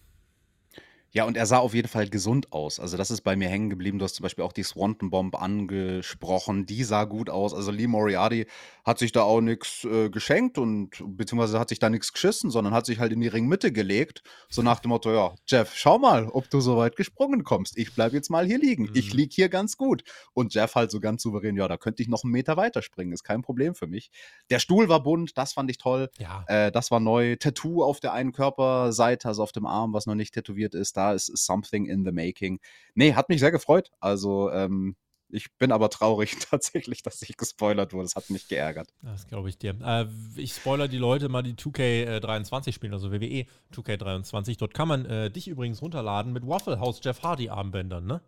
[1.14, 2.80] Ja, und er sah auf jeden Fall gesund aus.
[2.80, 4.00] Also, das ist bei mir hängen geblieben.
[4.00, 6.66] Du hast zum Beispiel auch die Swanton Bomb angesprochen.
[6.66, 7.54] Die sah gut aus.
[7.54, 8.48] Also, Lee Moriarty
[8.86, 12.74] hat sich da auch nichts äh, geschenkt und beziehungsweise hat sich da nichts geschissen, sondern
[12.74, 14.24] hat sich halt in die Ringmitte gelegt.
[14.50, 17.78] So nach dem Motto: Ja, Jeff, schau mal, ob du so weit gesprungen kommst.
[17.78, 18.90] Ich bleibe jetzt mal hier liegen.
[18.94, 19.20] Ich mhm.
[19.20, 20.04] lieg hier ganz gut.
[20.34, 23.12] Und Jeff halt so ganz souverän: Ja, da könnte ich noch einen Meter weiter springen.
[23.12, 24.12] Ist kein Problem für mich.
[24.50, 26.10] Der Stuhl war bunt, das fand ich toll.
[26.20, 26.46] Ja.
[26.48, 27.36] Äh, das war neu.
[27.36, 31.14] Tattoo auf der einen Körperseite, also auf dem Arm, was noch nicht tätowiert ist da
[31.14, 32.60] ist something in the making.
[32.94, 33.92] Nee, hat mich sehr gefreut.
[34.00, 34.96] Also, ähm,
[35.30, 38.04] ich bin aber traurig tatsächlich, dass ich gespoilert wurde.
[38.04, 38.94] Das hat mich geärgert.
[39.02, 39.76] Das glaube ich dir.
[39.82, 44.58] Äh, ich spoiler die Leute mal, die 2K23 spielen, also WWE 2K23.
[44.58, 48.22] Dort kann man äh, dich übrigens runterladen mit Waffle House Jeff Hardy Armbändern, ne?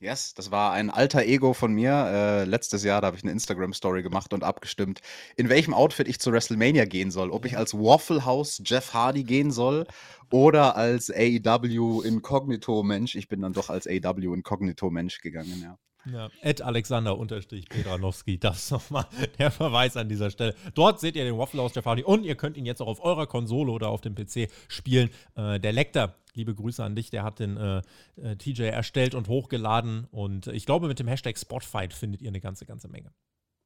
[0.00, 1.92] Yes, das war ein alter Ego von mir.
[1.92, 5.00] Äh, letztes Jahr, da habe ich eine Instagram-Story gemacht und abgestimmt,
[5.36, 7.30] in welchem Outfit ich zu WrestleMania gehen soll.
[7.30, 9.86] Ob ich als Waffle House Jeff Hardy gehen soll
[10.30, 13.14] oder als AEW Incognito-Mensch.
[13.14, 15.78] Ich bin dann doch als AEW Incognito-Mensch gegangen, ja.
[16.12, 19.06] Ja, Ed Alexander unterstrich Pedranowski, das nochmal
[19.38, 20.54] der Verweis an dieser Stelle.
[20.74, 23.00] Dort seht ihr den Waffle House Jeff Hardy und ihr könnt ihn jetzt auch auf
[23.00, 25.08] eurer Konsole oder auf dem PC spielen.
[25.34, 27.82] Äh, der Lecter liebe Grüße an dich, der hat den äh,
[28.16, 30.06] äh TJ erstellt und hochgeladen.
[30.10, 33.12] Und ich glaube, mit dem Hashtag Spotfight findet ihr eine ganze, ganze Menge.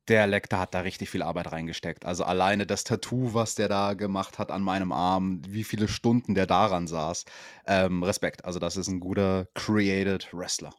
[0.08, 2.06] Der Lecter hat da richtig viel Arbeit reingesteckt.
[2.06, 6.34] Also alleine das Tattoo, was der da gemacht hat an meinem Arm, wie viele Stunden
[6.34, 7.26] der daran saß.
[7.66, 8.46] Ähm, Respekt.
[8.46, 10.72] Also das ist ein guter Created Wrestler.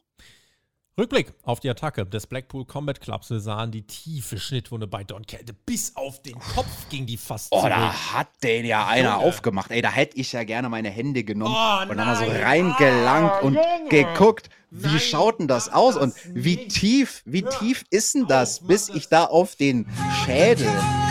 [0.98, 3.30] Rückblick auf die Attacke des Blackpool Combat Clubs.
[3.30, 5.44] Wir sahen die tiefe Schnittwunde bei Don Kelly.
[5.64, 7.70] Bis auf den Kopf ging die fast Oh, zurück.
[7.70, 9.24] da hat den ja einer Junge.
[9.24, 9.70] aufgemacht.
[9.70, 13.30] Ey, da hätte ich ja gerne meine Hände genommen oh, und dann mal so reingelangt
[13.32, 13.88] ah, und Junge.
[13.88, 16.72] geguckt, wie nein, schaut denn das aus und wie nicht.
[16.74, 19.86] tief, wie tief ist denn das, bis ich da auf den
[20.24, 20.68] Schädel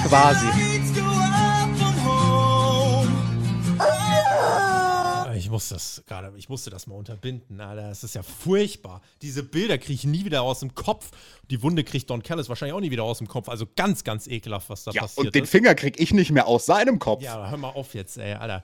[0.08, 0.46] quasi
[5.50, 7.60] ich muss das gerade, ich musste das mal unterbinden.
[7.60, 7.90] Alter.
[7.90, 9.02] Das ist ja furchtbar.
[9.24, 11.10] Diese Bilder kriege ich nie wieder aus dem Kopf.
[11.50, 13.50] Die Wunde kriegt Don Callis wahrscheinlich auch nie wieder aus dem Kopf.
[13.50, 15.50] Also ganz, ganz ekelhaft, was da ja, passiert und den ist.
[15.50, 17.24] Finger kriege ich nicht mehr aus seinem Kopf.
[17.24, 18.64] Ja, hör mal auf jetzt, ey, Alter.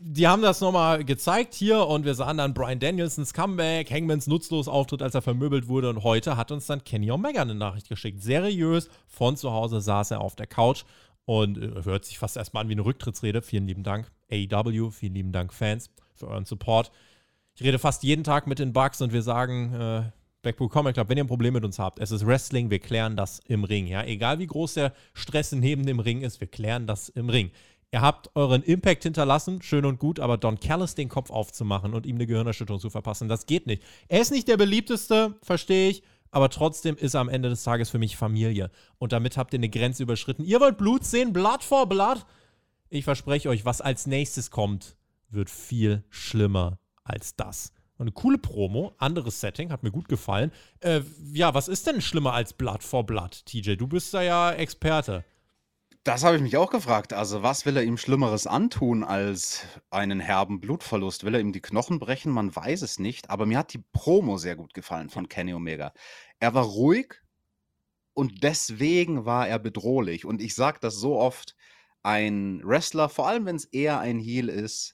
[0.00, 4.66] Die haben das nochmal gezeigt hier und wir sahen dann Brian Danielsons Comeback, Hangmans nutzlos
[4.66, 8.22] Auftritt, als er vermöbelt wurde und heute hat uns dann Kenny Omega eine Nachricht geschickt.
[8.22, 10.84] Seriös, von zu Hause saß er auf der Couch
[11.26, 13.42] Und äh, hört sich fast erstmal an wie eine Rücktrittsrede.
[13.42, 16.90] Vielen lieben Dank, AEW, vielen lieben Dank, Fans, für euren Support.
[17.54, 20.02] Ich rede fast jeden Tag mit den Bugs und wir sagen, äh,
[20.42, 23.16] Blackpool Comic Club, wenn ihr ein Problem mit uns habt, es ist Wrestling, wir klären
[23.16, 23.86] das im Ring.
[23.86, 24.04] Ja?
[24.04, 27.50] Egal wie groß der Stress neben dem Ring ist, wir klären das im Ring.
[27.92, 32.06] Ihr habt euren Impact hinterlassen, schön und gut, aber Don Callis den Kopf aufzumachen und
[32.06, 33.82] ihm eine Gehirnerschütterung zu verpassen, das geht nicht.
[34.08, 36.02] Er ist nicht der beliebteste, verstehe ich,
[36.32, 38.72] aber trotzdem ist er am Ende des Tages für mich Familie.
[38.98, 40.44] Und damit habt ihr eine Grenze überschritten.
[40.44, 42.26] Ihr wollt Blut sehen, Blood for Blood?
[42.88, 44.96] Ich verspreche euch, was als nächstes kommt,
[45.34, 47.72] wird viel schlimmer als das.
[47.98, 50.50] Eine coole Promo, anderes Setting, hat mir gut gefallen.
[50.80, 53.76] Äh, ja, was ist denn schlimmer als Blood for Blood, TJ?
[53.76, 55.24] Du bist da ja Experte.
[56.02, 57.14] Das habe ich mich auch gefragt.
[57.14, 61.24] Also, was will er ihm Schlimmeres antun als einen herben Blutverlust?
[61.24, 62.30] Will er ihm die Knochen brechen?
[62.30, 63.30] Man weiß es nicht.
[63.30, 65.94] Aber mir hat die Promo sehr gut gefallen von Kenny Omega.
[66.40, 67.14] Er war ruhig
[68.12, 70.26] und deswegen war er bedrohlich.
[70.26, 71.56] Und ich sage das so oft:
[72.02, 74.93] ein Wrestler, vor allem wenn es eher ein Heel ist,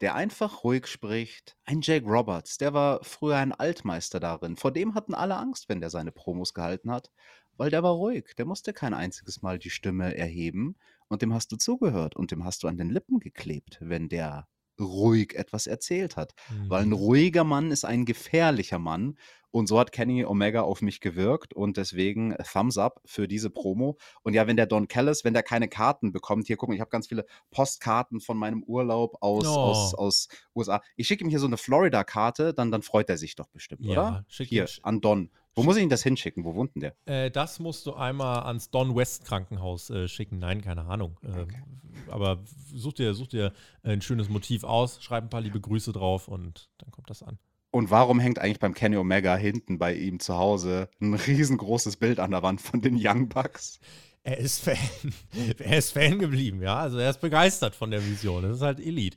[0.00, 1.56] der einfach ruhig spricht.
[1.64, 4.56] Ein Jake Roberts, der war früher ein Altmeister darin.
[4.56, 7.10] Vor dem hatten alle Angst, wenn der seine Promos gehalten hat,
[7.56, 8.34] weil der war ruhig.
[8.36, 10.76] Der musste kein einziges Mal die Stimme erheben
[11.08, 14.46] und dem hast du zugehört und dem hast du an den Lippen geklebt, wenn der
[14.80, 16.34] ruhig etwas erzählt hat.
[16.50, 16.70] Mhm.
[16.70, 16.94] Weil ein mhm.
[16.94, 19.16] ruhiger Mann ist ein gefährlicher Mann
[19.56, 23.48] und so hat Kenny Omega auf mich gewirkt und deswegen äh, Thumbs up für diese
[23.48, 23.96] Promo.
[24.22, 26.90] Und ja, wenn der Don Callis, wenn der keine Karten bekommt, hier gucken, ich habe
[26.90, 29.58] ganz viele Postkarten von meinem Urlaub aus, oh.
[29.58, 30.82] aus, aus USA.
[30.96, 33.92] Ich schicke ihm hier so eine Florida-Karte, dann, dann freut er sich doch bestimmt, ja,
[33.92, 34.24] oder?
[34.28, 35.30] Schick hier, an Don.
[35.56, 36.44] Wo muss ich ihn das hinschicken?
[36.44, 37.24] Wo wohnt denn der?
[37.26, 40.38] Äh, das musst du einmal ans Don West Krankenhaus äh, schicken.
[40.38, 41.18] Nein, keine Ahnung.
[41.22, 41.62] Äh, okay.
[42.08, 42.44] Aber
[42.74, 43.52] such dir, such dir
[43.82, 47.38] ein schönes Motiv aus, schreib ein paar liebe Grüße drauf und dann kommt das an.
[47.70, 52.20] Und warum hängt eigentlich beim Kenny Omega hinten bei ihm zu Hause ein riesengroßes Bild
[52.20, 53.80] an der Wand von den Young Bucks?
[54.22, 54.76] Er ist Fan.
[55.58, 56.76] er ist Fan geblieben, ja.
[56.76, 58.42] Also er ist begeistert von der Vision.
[58.42, 59.16] Das ist halt Elite.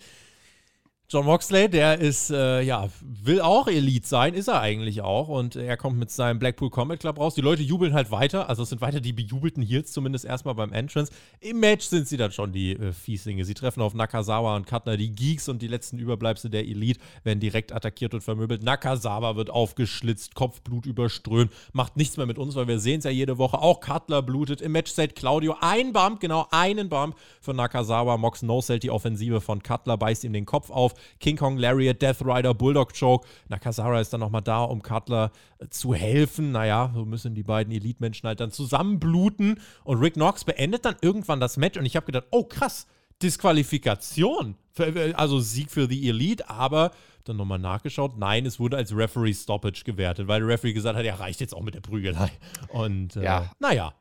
[1.11, 5.27] John Moxley, der ist, äh, ja, will auch Elite sein, ist er eigentlich auch.
[5.27, 7.33] Und er kommt mit seinem Blackpool Combat Club raus.
[7.33, 8.47] Die Leute jubeln halt weiter.
[8.47, 11.11] Also es sind weiter die bejubelten Heels, zumindest erstmal beim Entrance.
[11.39, 13.43] Im Match sind sie dann schon die äh, Fieslinge.
[13.43, 17.39] Sie treffen auf Nakazawa und Cutler, die Geeks und die letzten Überbleibsel der Elite werden
[17.39, 18.61] direkt attackiert und vermöbelt.
[18.61, 23.09] Nakazawa wird aufgeschlitzt, Kopfblut überströmt, macht nichts mehr mit uns, weil wir sehen es ja
[23.09, 23.57] jede Woche.
[23.57, 24.61] Auch Cutler blutet.
[24.61, 28.17] Im Match seit Claudio ein Bump, genau einen Bump für Nakazawa.
[28.17, 30.93] Mox no-sellt die Offensive von Cutler, beißt ihm den Kopf auf.
[31.19, 33.27] King Kong Lariat, Death Rider, Bulldog Choke.
[33.47, 36.51] Nakasara ist dann nochmal da, um Cutler äh, zu helfen.
[36.51, 39.59] Naja, so müssen die beiden Elite-Menschen halt dann zusammenbluten.
[39.83, 41.77] Und Rick Knox beendet dann irgendwann das Match.
[41.77, 42.87] Und ich habe gedacht, oh krass,
[43.21, 44.55] Disqualifikation.
[44.77, 46.91] Äh, also Sieg für die Elite, aber
[47.25, 48.17] dann nochmal nachgeschaut.
[48.17, 51.53] Nein, es wurde als Referee Stoppage gewertet, weil der Referee gesagt hat, ja, reicht jetzt
[51.53, 52.31] auch mit der Prügelei.
[52.69, 53.51] Und äh, ja.
[53.59, 53.93] naja,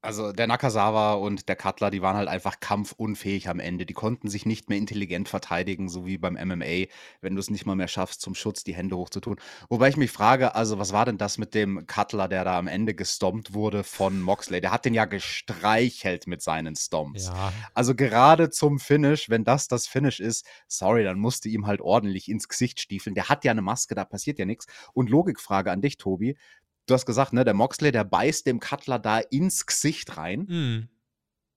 [0.00, 3.84] also der Nakazawa und der Cutler, die waren halt einfach kampfunfähig am Ende.
[3.84, 6.86] Die konnten sich nicht mehr intelligent verteidigen, so wie beim MMA,
[7.20, 9.40] wenn du es nicht mal mehr schaffst, zum Schutz die Hände hochzutun.
[9.68, 12.68] Wobei ich mich frage, also was war denn das mit dem Cutler, der da am
[12.68, 14.60] Ende gestompt wurde von Moxley?
[14.60, 17.26] Der hat den ja gestreichelt mit seinen Stomps.
[17.26, 17.52] Ja.
[17.74, 22.28] Also gerade zum Finish, wenn das das Finish ist, sorry, dann musste ihm halt ordentlich
[22.28, 23.14] ins Gesicht stiefeln.
[23.14, 24.66] Der hat ja eine Maske, da passiert ja nichts.
[24.92, 26.36] Und Logikfrage an dich, Tobi
[26.88, 30.46] du hast gesagt, ne, der Moxley, der beißt dem Cutler da ins Gesicht rein.
[30.48, 30.88] Mhm.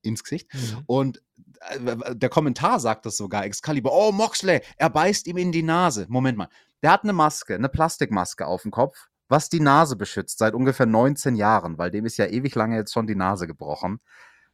[0.03, 0.53] Ins Gesicht.
[0.53, 0.83] Mhm.
[0.85, 1.23] Und
[1.69, 6.05] äh, der Kommentar sagt das sogar, Excalibur, oh Moxley, er beißt ihm in die Nase.
[6.09, 6.49] Moment mal,
[6.81, 10.85] der hat eine Maske, eine Plastikmaske auf dem Kopf, was die Nase beschützt, seit ungefähr
[10.85, 13.99] 19 Jahren, weil dem ist ja ewig lange jetzt schon die Nase gebrochen.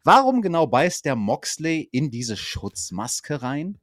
[0.03, 3.79] Warum genau beißt der Moxley in diese Schutzmaske rein?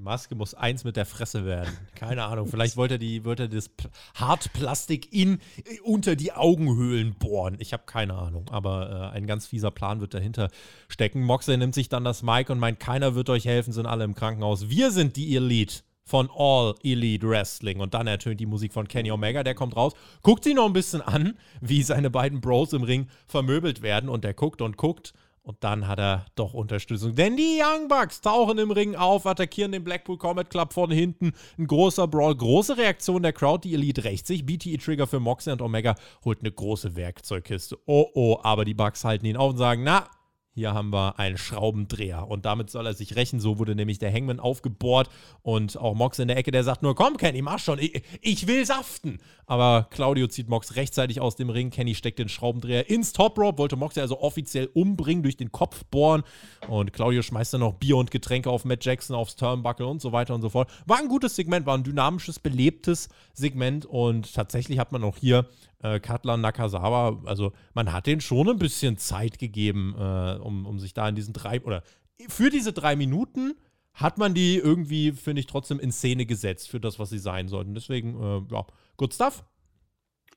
[0.00, 1.76] Maske muss eins mit der Fresse werden.
[1.94, 2.46] Keine Ahnung.
[2.46, 3.70] Vielleicht wollte er, die, wollte er das
[4.14, 5.38] Hartplastik in,
[5.84, 7.56] unter die Augenhöhlen bohren.
[7.58, 8.46] Ich habe keine Ahnung.
[8.50, 10.48] Aber äh, ein ganz fieser Plan wird dahinter
[10.88, 11.22] stecken.
[11.22, 14.14] Moxley nimmt sich dann das Mic und meint, keiner wird euch helfen, sind alle im
[14.14, 14.68] Krankenhaus.
[14.68, 17.80] Wir sind die Elite von All Elite Wrestling.
[17.80, 19.92] Und dann ertönt die Musik von Kenny Omega, der kommt raus,
[20.22, 24.10] guckt sie noch ein bisschen an, wie seine beiden Bros im Ring vermöbelt werden.
[24.10, 25.12] Und der guckt und guckt
[25.42, 27.14] und dann hat er doch Unterstützung.
[27.14, 31.32] Denn die Young Bucks tauchen im Ring auf, attackieren den Blackpool Comet Club von hinten.
[31.58, 33.66] Ein großer Brawl, große Reaktion der Crowd.
[33.66, 34.44] Die Elite rächt sich.
[34.44, 37.78] BTE Trigger für Moxley und Omega holt eine große Werkzeugkiste.
[37.86, 40.08] Oh oh, aber die Bucks halten ihn auf und sagen: Na,
[40.52, 43.38] hier haben wir einen Schraubendreher und damit soll er sich rächen.
[43.38, 45.08] So wurde nämlich der Hangman aufgebohrt
[45.42, 48.46] und auch Mox in der Ecke, der sagt nur, komm Kenny, mach schon, ich, ich
[48.46, 49.18] will saften.
[49.46, 51.70] Aber Claudio zieht Mox rechtzeitig aus dem Ring.
[51.70, 55.84] Kenny steckt den Schraubendreher ins Top Rope, wollte Mox also offiziell umbringen, durch den Kopf
[55.84, 56.24] bohren
[56.68, 60.12] und Claudio schmeißt dann noch Bier und Getränke auf Matt Jackson, aufs Turnbuckle und so
[60.12, 60.68] weiter und so fort.
[60.86, 65.46] War ein gutes Segment, war ein dynamisches, belebtes Segment und tatsächlich hat man auch hier
[65.82, 70.78] äh, Cutler Nakazawa, also man hat denen schon ein bisschen Zeit gegeben, äh, um, um
[70.78, 71.82] sich da in diesen drei, oder
[72.28, 73.54] für diese drei Minuten
[73.94, 77.48] hat man die irgendwie, finde ich, trotzdem in Szene gesetzt für das, was sie sein
[77.48, 77.74] sollten.
[77.74, 78.66] Deswegen, äh, ja,
[78.96, 79.44] good stuff.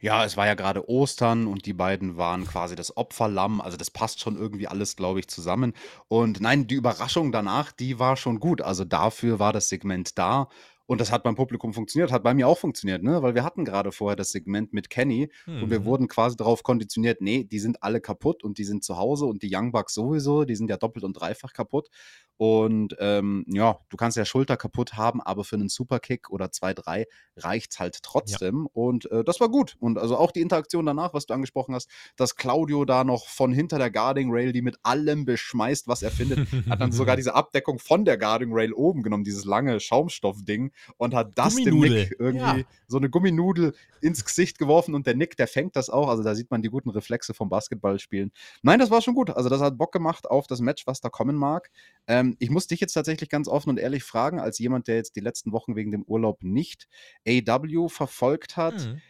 [0.01, 3.61] Ja, es war ja gerade Ostern und die beiden waren quasi das Opferlamm.
[3.61, 5.71] Also das passt schon irgendwie alles, glaube ich, zusammen.
[6.09, 8.61] Und nein, die Überraschung danach, die war schon gut.
[8.61, 10.49] Also dafür war das Segment da.
[10.93, 13.21] Und das hat beim Publikum funktioniert, hat bei mir auch funktioniert, ne?
[13.21, 15.85] Weil wir hatten gerade vorher das Segment mit Kenny und wir Mhm.
[15.85, 19.43] wurden quasi darauf konditioniert, nee, die sind alle kaputt und die sind zu Hause und
[19.43, 21.89] die Young Bucks sowieso, die sind ja doppelt und dreifach kaputt.
[22.37, 27.05] Und ähm, ja, du kannst ja Schulter kaputt haben, aber für einen Superkick oder 2-3
[27.37, 28.67] reicht's halt trotzdem.
[28.73, 29.75] Und äh, das war gut.
[29.79, 33.53] Und also auch die Interaktion danach, was du angesprochen hast, dass Claudio da noch von
[33.53, 37.35] hinter der Guarding Rail die mit allem beschmeißt, was er findet, hat dann sogar diese
[37.35, 42.15] Abdeckung von der Guarding Rail oben genommen, dieses lange Schaumstoffding, und hat das dem Nick
[42.19, 42.65] irgendwie ja.
[42.87, 46.09] so eine Gumminudel ins Gesicht geworfen und der Nick, der fängt das auch.
[46.09, 48.31] Also da sieht man die guten Reflexe vom Basketballspielen.
[48.61, 49.29] Nein, das war schon gut.
[49.29, 51.69] Also das hat Bock gemacht auf das Match, was da kommen mag.
[52.07, 55.15] Ähm, ich muss dich jetzt tatsächlich ganz offen und ehrlich fragen, als jemand, der jetzt
[55.15, 56.87] die letzten Wochen wegen dem Urlaub nicht
[57.27, 58.75] AW verfolgt hat.
[58.75, 59.01] Mhm.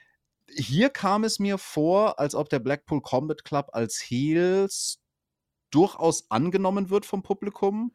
[0.49, 4.99] Hier kam es mir vor, als ob der Blackpool Combat Club als Heels
[5.71, 7.93] durchaus angenommen wird vom Publikum.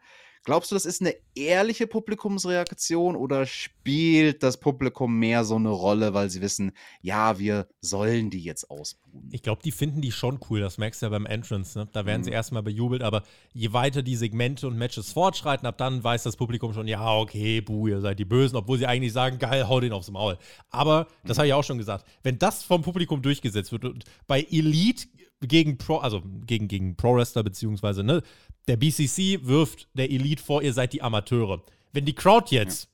[0.49, 6.15] Glaubst du, das ist eine ehrliche Publikumsreaktion oder spielt das Publikum mehr so eine Rolle,
[6.15, 6.73] weil sie wissen,
[7.03, 9.29] ja, wir sollen die jetzt ausbuhen?
[9.31, 10.61] Ich glaube, die finden die schon cool.
[10.61, 11.79] Das merkst du ja beim Entrance.
[11.79, 11.87] Ne?
[11.93, 12.37] Da werden sie Mhm.
[12.37, 16.73] erstmal bejubelt, aber je weiter die Segmente und Matches fortschreiten, ab dann weiß das Publikum
[16.73, 19.93] schon, ja, okay, buh, ihr seid die Bösen, obwohl sie eigentlich sagen, geil, hau den
[19.93, 20.39] aufs Maul.
[20.71, 21.41] Aber, das Mhm.
[21.41, 25.09] habe ich auch schon gesagt, wenn das vom Publikum durchgesetzt wird und bei Elite
[25.41, 28.23] gegen Pro, also gegen, gegen Pro-Wrestler, beziehungsweise, ne,
[28.69, 31.63] der BCC wirft der Elite vor, ihr seid die Amateure.
[31.93, 32.89] Wenn die Crowd jetzt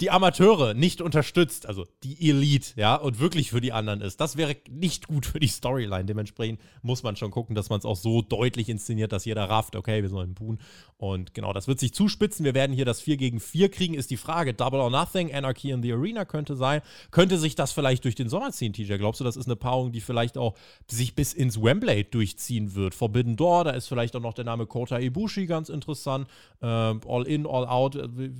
[0.00, 4.36] die Amateure nicht unterstützt, also die Elite, ja, und wirklich für die anderen ist, das
[4.36, 6.04] wäre nicht gut für die Storyline.
[6.04, 9.74] Dementsprechend muss man schon gucken, dass man es auch so deutlich inszeniert, dass jeder rafft,
[9.74, 10.60] okay, wir sollen buhen.
[10.98, 12.44] Und genau, das wird sich zuspitzen.
[12.44, 14.54] Wir werden hier das 4 gegen 4 kriegen, ist die Frage.
[14.54, 16.80] Double or Nothing, Anarchy in the Arena könnte sein.
[17.10, 18.98] Könnte sich das vielleicht durch den Sommer ziehen, TJ?
[18.98, 20.54] Glaubst du, das ist eine Paarung, die vielleicht auch
[20.88, 22.94] sich bis ins Wembley durchziehen wird?
[22.94, 26.28] Forbidden Door, da ist vielleicht auch noch der Name Kota Ibushi ganz interessant.
[26.62, 27.96] Ähm, all in, all out.
[27.96, 28.30] Äh,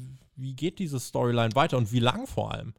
[0.40, 2.72] Wie geht diese Storyline weiter und wie lang vor allem?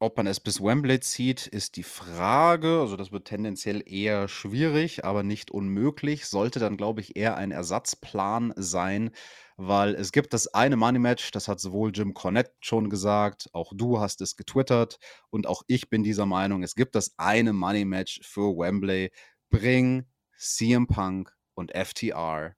[0.00, 2.80] Ob man es bis Wembley zieht, ist die Frage.
[2.80, 6.26] Also das wird tendenziell eher schwierig, aber nicht unmöglich.
[6.26, 9.12] Sollte dann, glaube ich, eher ein Ersatzplan sein,
[9.56, 13.72] weil es gibt das eine Money Match, das hat sowohl Jim Cornette schon gesagt, auch
[13.74, 14.98] du hast es getwittert
[15.30, 19.10] und auch ich bin dieser Meinung, es gibt das eine Money Match für Wembley.
[19.48, 20.04] Bring
[20.36, 22.54] CM Punk und FTR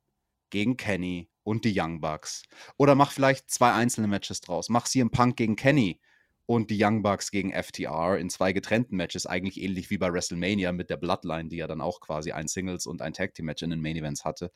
[0.50, 2.42] gegen Kenny und die Young Bucks.
[2.76, 4.68] Oder mach vielleicht zwei einzelne Matches draus.
[4.68, 6.00] Mach CM Punk gegen Kenny
[6.44, 10.72] und die Young Bucks gegen FTR in zwei getrennten Matches, eigentlich ähnlich wie bei WrestleMania
[10.72, 13.80] mit der Bloodline, die ja dann auch quasi ein Singles- und ein Tag-Team-Match in den
[13.80, 14.50] Main Events hatte.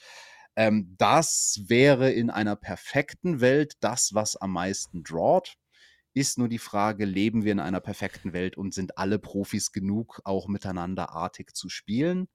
[0.57, 5.55] Ähm, das wäre in einer perfekten Welt das, was am meisten drawt.
[6.13, 10.21] Ist nur die Frage, leben wir in einer perfekten Welt und sind alle Profis genug,
[10.25, 12.27] auch miteinander artig zu spielen?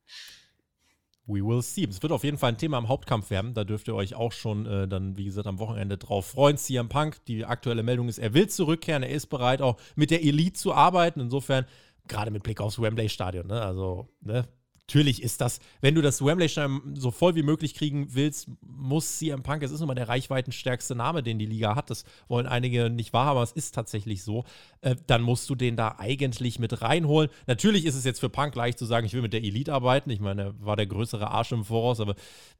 [1.28, 1.88] We will see.
[1.90, 3.54] Es wird auf jeden Fall ein Thema im Hauptkampf werden.
[3.56, 6.58] Da dürft ihr euch auch schon äh, dann, wie gesagt, am Wochenende drauf freuen.
[6.58, 9.02] CM Punk, die aktuelle Meldung ist, er will zurückkehren.
[9.02, 11.20] Er ist bereit, auch mit der Elite zu arbeiten.
[11.20, 11.66] Insofern,
[12.08, 13.62] gerade mit Blick aufs Wembley-Stadion, ne?
[13.62, 14.48] also, ne?
[14.88, 19.42] Natürlich ist das, wenn du das Wembley-Stadion so voll wie möglich kriegen willst, muss CM
[19.42, 21.90] Punk, es ist nun mal der reichweitenstärkste Name, den die Liga hat.
[21.90, 24.46] Das wollen einige nicht wahrhaben, aber es ist tatsächlich so.
[24.82, 27.32] Äh, dann musst du den da eigentlich mit reinholen.
[27.48, 30.12] Natürlich ist es jetzt für Punk leicht zu sagen, ich will mit der Elite arbeiten.
[30.12, 32.14] Ich meine, er war der größere Arsch im Voraus, aber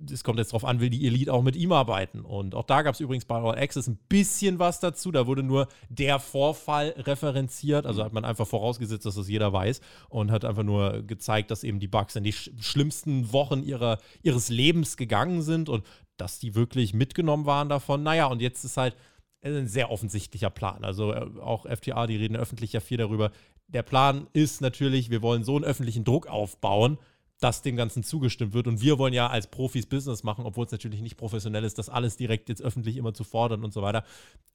[0.10, 2.22] es kommt jetzt darauf an, will die Elite auch mit ihm arbeiten.
[2.22, 5.12] Und auch da gab es übrigens bei All Access ein bisschen was dazu.
[5.12, 7.86] Da wurde nur der Vorfall referenziert.
[7.86, 11.64] Also hat man einfach vorausgesetzt, dass das jeder weiß und hat einfach nur gezeigt, dass
[11.64, 15.86] eben die Bugs in die sch schlimmsten Wochen ihrer, ihres Lebens gegangen sind und
[16.18, 18.04] dass die wirklich mitgenommen waren davon.
[18.04, 18.96] Naja, und jetzt ist halt
[19.42, 20.84] ein sehr offensichtlicher Plan.
[20.84, 23.32] Also äh, auch FTA, die reden öffentlich ja viel darüber.
[23.68, 26.98] Der Plan ist natürlich, wir wollen so einen öffentlichen Druck aufbauen,
[27.40, 28.68] dass dem Ganzen zugestimmt wird.
[28.68, 31.90] Und wir wollen ja als Profis Business machen, obwohl es natürlich nicht professionell ist, das
[31.90, 34.04] alles direkt jetzt öffentlich immer zu fordern und so weiter.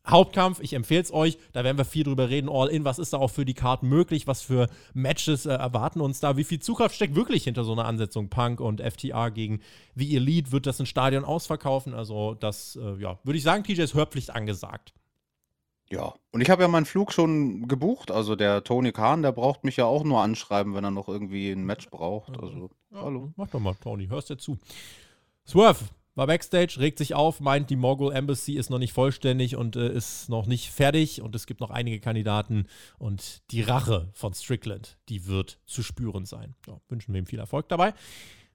[0.06, 2.48] Hauptkampf, ich empfehle es euch, da werden wir viel drüber reden.
[2.48, 4.26] All in, was ist da auch für die Karten möglich?
[4.26, 6.38] Was für Matches äh, erwarten uns da?
[6.38, 8.30] Wie viel Zugkraft steckt wirklich hinter so einer Ansetzung?
[8.30, 9.60] Punk und FTR gegen
[9.94, 11.92] The Elite, wird das ein Stadion ausverkaufen?
[11.92, 14.94] Also, das, äh, ja, würde ich sagen, TJ ist Hörpflicht angesagt.
[15.92, 18.10] Ja, und ich habe ja meinen Flug schon gebucht.
[18.10, 21.50] Also der Tony Khan, der braucht mich ja auch nur anschreiben, wenn er noch irgendwie
[21.50, 22.38] ein Match braucht.
[22.40, 23.32] Also, Ja, hallo.
[23.36, 24.56] Mach doch mal, Tony, hörst dir zu.
[25.44, 25.84] Swerve,
[26.14, 29.92] war Backstage, regt sich auf, meint, die Mogul Embassy ist noch nicht vollständig und äh,
[29.92, 32.66] ist noch nicht fertig und es gibt noch einige Kandidaten
[32.98, 36.54] und die Rache von Strickland, die wird zu spüren sein.
[36.68, 37.94] Ja, wünschen wir ihm viel Erfolg dabei.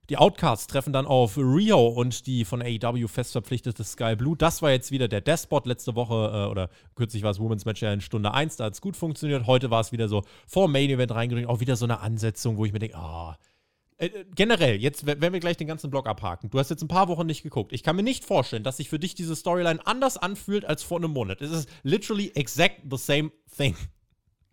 [0.09, 4.37] Die Outcasts treffen dann auf Rio und die von AEW fest verpflichtete Sky Blue.
[4.37, 7.81] Das war jetzt wieder der Despot letzte Woche äh, oder kürzlich war es Women's Match
[7.81, 9.47] ja in Stunde 1, da hat es gut funktioniert.
[9.47, 12.65] Heute war es wieder so vor Main Event reingedrückt, auch wieder so eine Ansetzung, wo
[12.65, 13.43] ich mir denke, ah, oh,
[13.97, 17.07] äh, generell, jetzt, wenn wir gleich den ganzen Blog abhaken, du hast jetzt ein paar
[17.07, 17.71] Wochen nicht geguckt.
[17.73, 20.97] Ich kann mir nicht vorstellen, dass sich für dich diese Storyline anders anfühlt als vor
[20.97, 21.41] einem Monat.
[21.41, 23.75] Es ist literally exact the same thing.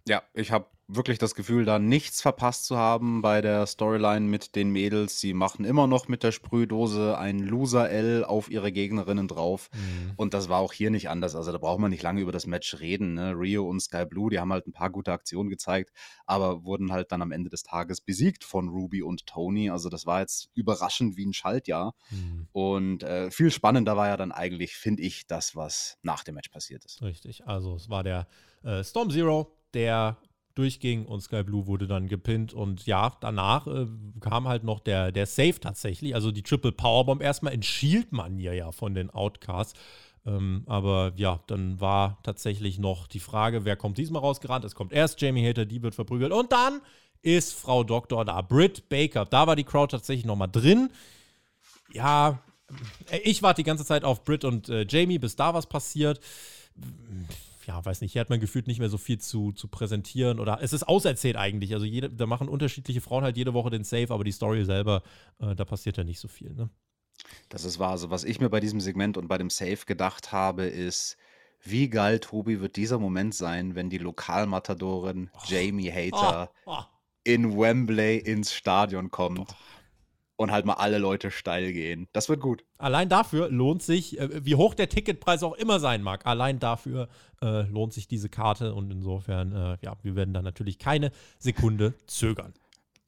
[0.06, 4.54] Ja, ich habe wirklich das Gefühl, da nichts verpasst zu haben bei der Storyline mit
[4.56, 5.20] den Mädels.
[5.20, 9.70] Sie machen immer noch mit der Sprühdose ein Loser-L auf ihre Gegnerinnen drauf.
[9.72, 10.12] Mhm.
[10.16, 11.34] Und das war auch hier nicht anders.
[11.34, 13.14] Also da braucht man nicht lange über das Match reden.
[13.14, 13.32] Ne?
[13.36, 15.92] Rio und Sky Blue, die haben halt ein paar gute Aktionen gezeigt,
[16.26, 19.70] aber wurden halt dann am Ende des Tages besiegt von Ruby und Tony.
[19.70, 21.94] Also das war jetzt überraschend wie ein Schaltjahr.
[22.10, 22.48] Mhm.
[22.52, 26.50] Und äh, viel spannender war ja dann eigentlich, finde ich, das, was nach dem Match
[26.50, 27.02] passiert ist.
[27.02, 27.46] Richtig.
[27.46, 28.26] Also es war der
[28.62, 30.18] äh, Storm Zero, der
[30.54, 32.52] durchging und Sky Blue wurde dann gepinnt.
[32.52, 33.86] Und ja, danach äh,
[34.20, 38.72] kam halt noch der, der Save tatsächlich, also die Triple Powerbomb erstmal in Shield-Manier ja
[38.72, 39.78] von den Outcasts.
[40.24, 44.64] Ähm, aber ja, dann war tatsächlich noch die Frage, wer kommt diesmal rausgerannt?
[44.64, 46.32] Es kommt erst Jamie Hater, die wird verprügelt.
[46.32, 46.80] Und dann
[47.22, 49.24] ist Frau Doktor da, Britt Baker.
[49.24, 50.90] Da war die Crowd tatsächlich nochmal drin.
[51.92, 52.40] Ja,
[53.10, 56.20] äh, ich warte die ganze Zeit auf Britt und äh, Jamie, bis da was passiert
[57.66, 60.60] ja, weiß nicht, hier hat man gefühlt nicht mehr so viel zu, zu präsentieren oder
[60.62, 61.74] es ist auserzählt eigentlich.
[61.74, 65.02] Also jede, da machen unterschiedliche Frauen halt jede Woche den Save, aber die Story selber,
[65.38, 66.54] äh, da passiert ja nicht so viel.
[66.54, 66.70] Ne?
[67.48, 67.90] Das ist wahr.
[67.90, 71.16] Also was ich mir bei diesem Segment und bei dem Save gedacht habe, ist,
[71.62, 75.38] wie geil, Tobi, wird dieser Moment sein, wenn die Lokalmatadorin oh.
[75.46, 76.76] Jamie Hater oh.
[76.78, 76.82] Oh.
[77.24, 79.54] in Wembley ins Stadion kommt.
[80.42, 82.08] Und halt mal alle Leute steil gehen.
[82.12, 82.64] Das wird gut.
[82.78, 87.08] Allein dafür lohnt sich, äh, wie hoch der Ticketpreis auch immer sein mag, allein dafür
[87.40, 91.94] äh, lohnt sich diese Karte und insofern, äh, ja, wir werden da natürlich keine Sekunde
[92.06, 92.54] zögern.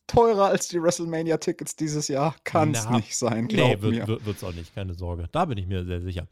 [0.06, 4.24] Teurer als die WrestleMania-Tickets dieses Jahr kann es nicht sein, glaub nee, wird, mir.
[4.26, 5.28] wird es auch nicht, keine Sorge.
[5.32, 6.28] Da bin ich mir sehr sicher.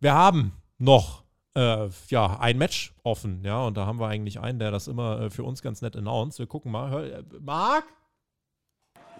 [0.00, 1.22] Wir haben noch
[1.54, 5.20] äh, ja, ein Match offen, ja, und da haben wir eigentlich einen, der das immer
[5.20, 6.38] äh, für uns ganz nett announced.
[6.38, 6.90] Wir gucken mal.
[6.90, 7.84] Hör, äh, Marc?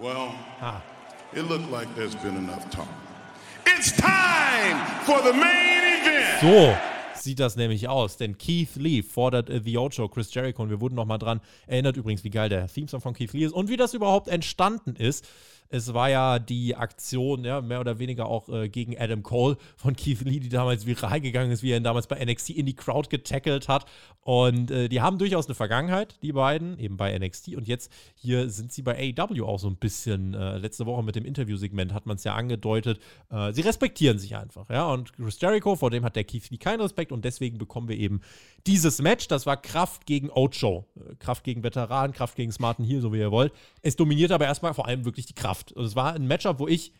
[0.00, 0.80] Well, ah.
[1.34, 2.88] it looked like there's been enough talk.
[3.66, 6.40] It's time for the main event.
[6.40, 6.74] So
[7.20, 10.80] sieht das nämlich aus, denn Keith Lee fordert äh, The Ocho, Chris Jericho und wir
[10.80, 13.76] wurden nochmal dran erinnert übrigens, wie geil der Theme-Song von Keith Lee ist und wie
[13.76, 15.28] das überhaupt entstanden ist.
[15.70, 19.94] Es war ja die Aktion, ja, mehr oder weniger auch äh, gegen Adam Cole von
[19.94, 22.74] Keith Lee, die damals viral gegangen ist, wie er ihn damals bei NXT in die
[22.74, 23.86] Crowd getackelt hat.
[24.22, 27.56] Und äh, die haben durchaus eine Vergangenheit, die beiden, eben bei NXT.
[27.56, 30.34] Und jetzt hier sind sie bei AEW auch so ein bisschen.
[30.34, 33.00] Äh, letzte Woche mit dem Interviewsegment hat man es ja angedeutet.
[33.30, 34.90] Äh, sie respektieren sich einfach, ja.
[34.92, 37.96] Und Chris Jericho, vor dem hat der Keith Lee keinen Respekt und deswegen bekommen wir
[37.96, 38.20] eben
[38.66, 39.28] dieses Match.
[39.28, 40.86] Das war Kraft gegen Ocho.
[40.96, 43.52] Äh, Kraft gegen Veteran, Kraft gegen Smarten Heel, so wie ihr wollt.
[43.82, 45.59] Es dominiert aber erstmal vor allem wirklich die Kraft.
[45.60, 45.72] Kraft.
[45.72, 46.92] Und es war ein Matchup, wo ich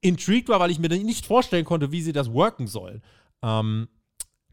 [0.00, 3.02] intrigued war, weil ich mir nicht vorstellen konnte, wie sie das worken sollen.
[3.42, 3.88] Ähm,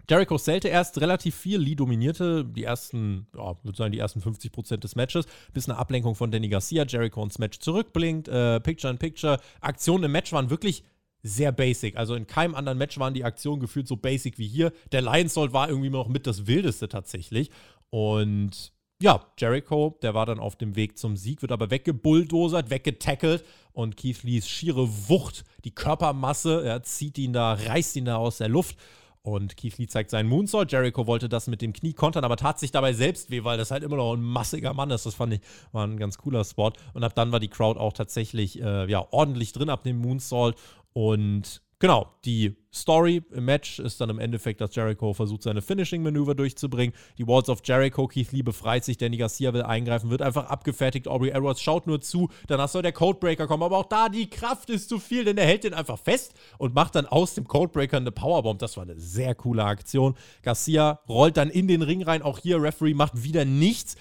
[0.10, 4.78] Jericho zählte erst relativ viel, Lee dominierte die ersten, ja, würde sagen, die ersten 50%
[4.78, 8.98] des Matches, bis eine Ablenkung von Danny Garcia, Jericho ins Match zurückblinkt, äh, Picture in
[8.98, 9.40] Picture.
[9.62, 10.84] Aktionen im Match waren wirklich
[11.22, 11.96] sehr basic.
[11.96, 14.74] Also in keinem anderen Match waren die Aktionen gefühlt so basic wie hier.
[14.92, 17.50] Der Lions war irgendwie noch mit das Wildeste tatsächlich.
[17.90, 18.73] Und
[19.04, 23.44] ja, Jericho, der war dann auf dem Weg zum Sieg, wird aber weggebulldozert, weggetackelt
[23.74, 28.38] und Keith Lees schiere Wucht, die Körpermasse, er zieht ihn da, reißt ihn da aus
[28.38, 28.78] der Luft
[29.22, 30.72] und Keith Lee zeigt seinen Moonsault.
[30.72, 33.72] Jericho wollte das mit dem Knie kontern, aber tat sich dabei selbst weh, weil das
[33.72, 35.06] halt immer noch ein massiger Mann ist.
[35.06, 35.42] Das fand ich,
[35.74, 36.72] war ein ganz cooler Spot.
[36.94, 40.56] Und ab dann war die Crowd auch tatsächlich äh, ja, ordentlich drin ab dem Moonsault.
[40.94, 46.34] Und Genau, die Story im Match ist dann im Endeffekt, dass Jericho versucht, seine Finishing-Manöver
[46.34, 46.96] durchzubringen.
[47.18, 51.10] Die Walls of Jericho, Keith Lee befreit sich, Danny Garcia will eingreifen, wird einfach abgefertigt.
[51.10, 54.70] Aubrey Edwards schaut nur zu, danach soll der Codebreaker kommen, aber auch da, die Kraft
[54.70, 57.98] ist zu viel, denn er hält den einfach fest und macht dann aus dem Codebreaker
[57.98, 58.60] eine Powerbomb.
[58.60, 60.16] Das war eine sehr coole Aktion.
[60.42, 63.98] Garcia rollt dann in den Ring rein, auch hier, Referee macht wieder nichts.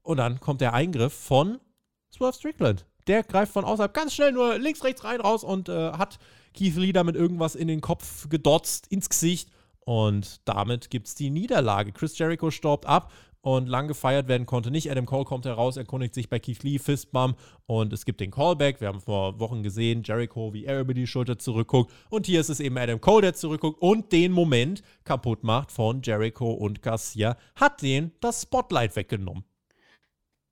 [0.00, 1.60] Und dann kommt der Eingriff von
[2.10, 2.86] Swerve Strickland.
[3.06, 6.18] Der greift von außerhalb ganz schnell nur links, rechts rein, raus und äh, hat
[6.54, 9.50] Keith Lee damit irgendwas in den Kopf gedotzt, ins Gesicht.
[9.84, 11.92] Und damit gibt es die Niederlage.
[11.92, 13.12] Chris Jericho staubt ab
[13.46, 14.90] und lang gefeiert werden konnte nicht.
[14.90, 18.80] Adam Cole kommt heraus, erkundigt sich bei Keith Lee, Fistbump und es gibt den Callback.
[18.80, 21.92] Wir haben vor Wochen gesehen, Jericho, wie er über die Schulter zurückguckt.
[22.10, 26.02] Und hier ist es eben Adam Cole, der zurückguckt und den Moment kaputt macht von
[26.02, 29.44] Jericho und Garcia, hat den das Spotlight weggenommen.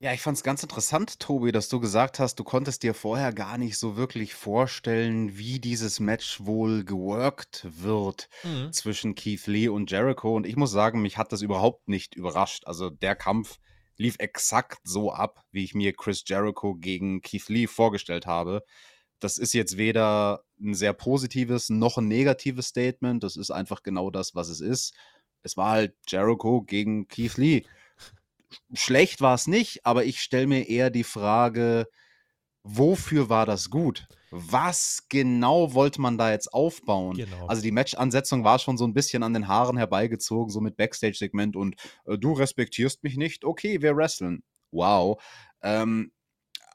[0.04, 3.32] Ja, ich fand es ganz interessant, Tobi, dass du gesagt hast, du konntest dir vorher
[3.32, 8.70] gar nicht so wirklich vorstellen, wie dieses Match wohl geworkt wird Mhm.
[8.70, 10.36] zwischen Keith Lee und Jericho.
[10.36, 12.66] Und ich muss sagen, mich hat das überhaupt nicht überrascht.
[12.66, 13.56] Also der Kampf
[13.96, 18.62] lief exakt so ab, wie ich mir Chris Jericho gegen Keith Lee vorgestellt habe.
[19.20, 23.24] Das ist jetzt weder ein sehr positives noch ein negatives Statement.
[23.24, 24.92] Das ist einfach genau das, was es ist.
[25.42, 27.64] Es war halt Jericho gegen Keith Lee
[28.72, 31.86] schlecht war es nicht, aber ich stelle mir eher die Frage,
[32.62, 34.06] wofür war das gut?
[34.30, 37.16] Was genau wollte man da jetzt aufbauen?
[37.16, 37.46] Genau.
[37.46, 41.54] Also die Match-Ansetzung war schon so ein bisschen an den Haaren herbeigezogen, so mit Backstage-Segment
[41.54, 41.76] und
[42.06, 44.42] äh, du respektierst mich nicht, okay, wir wresteln.
[44.72, 45.22] Wow.
[45.62, 46.10] Ähm,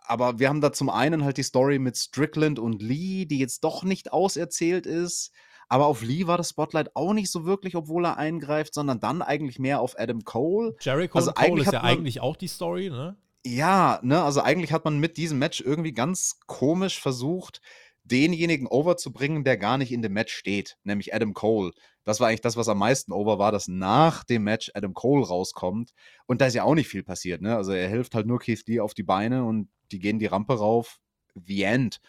[0.05, 3.63] aber wir haben da zum einen halt die Story mit Strickland und Lee, die jetzt
[3.63, 5.31] doch nicht auserzählt ist.
[5.69, 9.21] Aber auf Lee war das Spotlight auch nicht so wirklich, obwohl er eingreift, sondern dann
[9.21, 10.75] eigentlich mehr auf Adam Cole.
[10.81, 13.15] Jericho Also Cole ist ja eigentlich auch die Story, ne?
[13.45, 17.61] Ja, ne, also eigentlich hat man mit diesem Match irgendwie ganz komisch versucht,
[18.03, 21.71] denjenigen overzubringen, der gar nicht in dem Match steht, nämlich Adam Cole.
[22.03, 25.25] Das war eigentlich das, was am meisten over war, dass nach dem Match Adam Cole
[25.25, 25.91] rauskommt.
[26.25, 27.55] Und da ist ja auch nicht viel passiert, ne?
[27.55, 30.57] Also er hilft halt nur Keith Lee auf die Beine und die gehen die Rampe
[30.57, 30.99] rauf.
[31.35, 32.01] The End.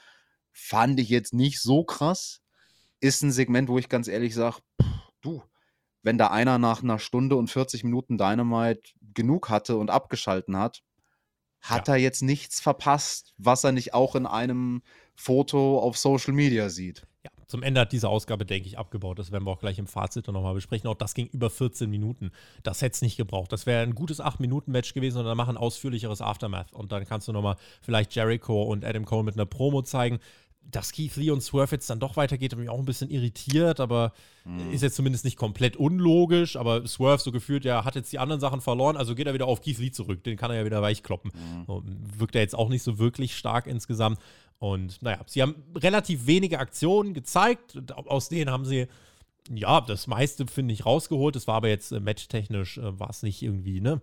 [0.53, 2.40] Fand ich jetzt nicht so krass.
[3.01, 4.59] Ist ein Segment, wo ich ganz ehrlich sage,
[5.23, 5.43] du,
[6.03, 10.83] wenn da einer nach einer Stunde und 40 Minuten Dynamite genug hatte und abgeschalten hat,
[11.61, 14.83] hat er jetzt nichts verpasst, was er nicht auch in einem
[15.15, 17.07] Foto auf Social Media sieht.
[17.23, 19.19] Ja, zum Ende hat diese Ausgabe, denke ich, abgebaut.
[19.19, 20.89] Das werden wir auch gleich im Fazit dann nochmal besprechen.
[20.89, 22.31] Auch das ging über 14 Minuten.
[22.63, 23.53] Das hätte es nicht gebraucht.
[23.53, 26.73] Das wäre ein gutes 8-Minuten-Match gewesen und dann machen ausführlicheres Aftermath.
[26.73, 30.19] Und dann kannst du nochmal vielleicht Jericho und Adam Cole mit einer Promo zeigen.
[30.63, 33.81] Dass Keith Lee und Swerve jetzt dann doch weitergeht, hat mich auch ein bisschen irritiert,
[33.81, 34.13] aber
[34.73, 36.57] ist jetzt zumindest nicht komplett unlogisch.
[36.57, 39.47] Aber Swerve so gefühlt, ja, hat jetzt die anderen Sachen verloren, also geht er wieder
[39.47, 40.23] auf Keith Lee zurück.
[40.23, 41.33] Den kann er ja wieder weichkloppen.
[41.67, 41.83] So,
[42.19, 44.19] wirkt er jetzt auch nicht so wirklich stark insgesamt.
[44.61, 47.79] Und naja, sie haben relativ wenige Aktionen gezeigt.
[47.93, 48.87] Aus denen haben sie,
[49.53, 51.35] ja, das meiste, finde ich, rausgeholt.
[51.35, 54.01] Das war aber jetzt äh, matchtechnisch, äh, war es nicht irgendwie, ne?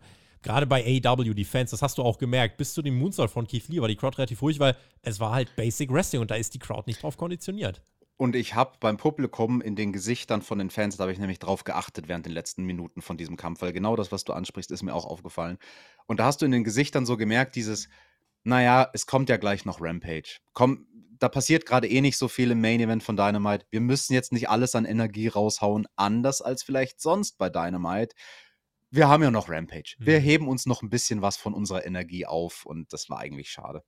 [0.48, 3.46] Gerade bei AW, die Fans, das hast du auch gemerkt, bis zu dem Moonsault von
[3.46, 6.36] Keith Lee war die Crowd relativ ruhig, weil es war halt Basic Wrestling und da
[6.36, 7.82] ist die Crowd nicht drauf konditioniert.
[8.16, 11.40] Und ich habe beim Publikum in den Gesichtern von den Fans, da habe ich nämlich
[11.40, 14.72] drauf geachtet während den letzten Minuten von diesem Kampf, weil genau das, was du ansprichst,
[14.72, 15.58] ist mir auch aufgefallen.
[16.06, 17.90] Und da hast du in den Gesichtern so gemerkt, dieses,
[18.46, 20.38] naja, es kommt ja gleich noch Rampage.
[20.54, 20.88] Komm,
[21.20, 23.66] da passiert gerade eh nicht so viel im Main Event von Dynamite.
[23.70, 28.16] Wir müssen jetzt nicht alles an Energie raushauen, anders als vielleicht sonst bei Dynamite.
[28.92, 29.96] Wir haben ja noch Rampage.
[30.00, 30.24] Wir Mhm.
[30.24, 33.84] heben uns noch ein bisschen was von unserer Energie auf und das war eigentlich schade.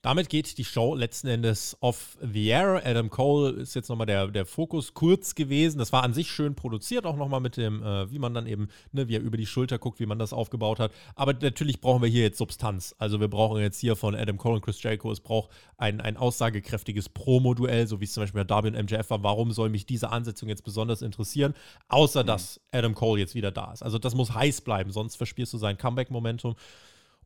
[0.00, 2.80] Damit geht die Show letzten Endes off the air.
[2.84, 5.78] Adam Cole ist jetzt nochmal der, der Fokus kurz gewesen.
[5.78, 8.68] Das war an sich schön produziert, auch nochmal mit dem, äh, wie man dann eben,
[8.92, 10.92] ne, wie er über die Schulter guckt, wie man das aufgebaut hat.
[11.16, 12.94] Aber natürlich brauchen wir hier jetzt Substanz.
[12.98, 16.16] Also wir brauchen jetzt hier von Adam Cole und Chris Jericho, es braucht ein, ein
[16.16, 19.24] aussagekräftiges Promo-Duell, so wie es zum Beispiel bei Darby und MJF war.
[19.24, 21.54] Warum soll mich diese Ansetzung jetzt besonders interessieren?
[21.88, 23.82] Außer, dass Adam Cole jetzt wieder da ist.
[23.82, 26.54] Also das muss heiß bleiben, sonst verspielst du sein Comeback-Momentum.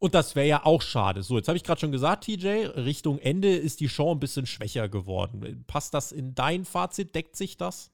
[0.02, 1.22] Und das wäre ja auch schade.
[1.22, 4.46] So, jetzt habe ich gerade schon gesagt, TJ, Richtung Ende ist die Show ein bisschen
[4.46, 5.62] schwächer geworden.
[5.68, 7.14] Passt das in dein Fazit?
[7.14, 7.92] Deckt sich das?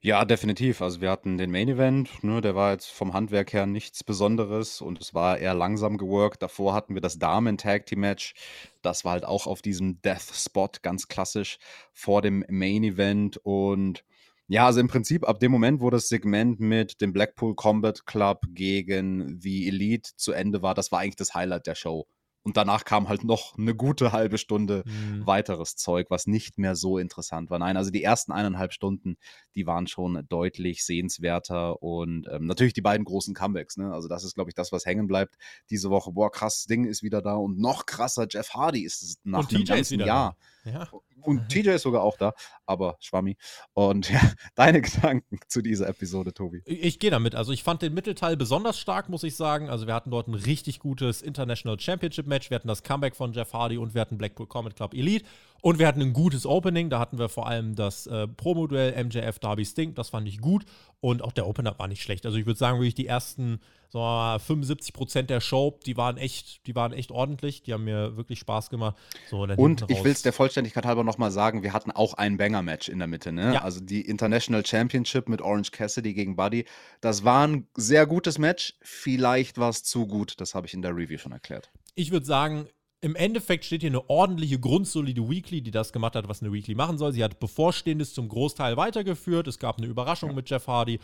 [0.00, 0.80] Ja, definitiv.
[0.80, 4.80] Also wir hatten den Main Event, ne, der war jetzt vom Handwerk her nichts Besonderes
[4.80, 6.40] und es war eher langsam geworkt.
[6.40, 8.34] Davor hatten wir das Damen Tag Team Match.
[8.82, 11.58] Das war halt auch auf diesem Death Spot ganz klassisch
[11.92, 14.04] vor dem Main Event und
[14.52, 18.40] ja, also im Prinzip ab dem Moment, wo das Segment mit dem Blackpool Combat Club
[18.50, 22.06] gegen The Elite zu Ende war, das war eigentlich das Highlight der Show.
[22.42, 25.26] Und danach kam halt noch eine gute halbe Stunde Mhm.
[25.26, 27.60] weiteres Zeug, was nicht mehr so interessant war.
[27.60, 29.16] Nein, also die ersten eineinhalb Stunden,
[29.54, 33.78] die waren schon deutlich sehenswerter und ähm, natürlich die beiden großen Comebacks.
[33.78, 33.90] Ne?
[33.92, 35.36] Also das ist, glaube ich, das, was hängen bleibt
[35.70, 36.12] diese Woche.
[36.12, 39.54] Boah, krass, Ding ist wieder da und noch krasser, Jeff Hardy ist es nach Und
[39.54, 40.36] einem ganzen Jahr.
[40.36, 40.36] da.
[40.64, 40.88] Ja.
[41.22, 42.34] Und TJ ist sogar auch da,
[42.66, 43.36] aber Schwammi.
[43.74, 44.20] Und ja,
[44.54, 46.62] deine Gedanken zu dieser Episode, Tobi.
[46.64, 47.34] Ich gehe damit.
[47.34, 49.68] Also ich fand den Mittelteil besonders stark, muss ich sagen.
[49.70, 52.50] Also wir hatten dort ein richtig gutes International Championship Match.
[52.50, 55.24] Wir hatten das Comeback von Jeff Hardy und wir hatten Blackpool Combat Club Elite.
[55.62, 56.90] Und wir hatten ein gutes Opening.
[56.90, 59.94] Da hatten wir vor allem das äh, Promo-Duell MJF Darby Sting.
[59.94, 60.64] Das fand ich gut.
[61.00, 62.26] Und auch der Opener war nicht schlecht.
[62.26, 66.66] Also ich würde sagen, wirklich die ersten so 75 Prozent der Show, die waren echt,
[66.66, 67.62] die waren echt ordentlich.
[67.62, 68.96] Die haben mir wirklich Spaß gemacht.
[69.30, 72.88] So, Und ich will es der Vollständigkeit halber nochmal sagen, wir hatten auch ein Banger-Match
[72.88, 73.32] in der Mitte.
[73.32, 73.54] Ne?
[73.54, 73.62] Ja.
[73.62, 76.64] Also die International Championship mit Orange Cassidy gegen Buddy.
[77.00, 78.74] Das war ein sehr gutes Match.
[78.80, 80.40] Vielleicht war es zu gut.
[80.40, 81.70] Das habe ich in der Review schon erklärt.
[81.94, 82.66] ich würde sagen,
[83.02, 86.76] im Endeffekt steht hier eine ordentliche, grundsolide Weekly, die das gemacht hat, was eine Weekly
[86.76, 87.12] machen soll.
[87.12, 89.48] Sie hat Bevorstehendes zum Großteil weitergeführt.
[89.48, 91.00] Es gab eine Überraschung mit Jeff Hardy.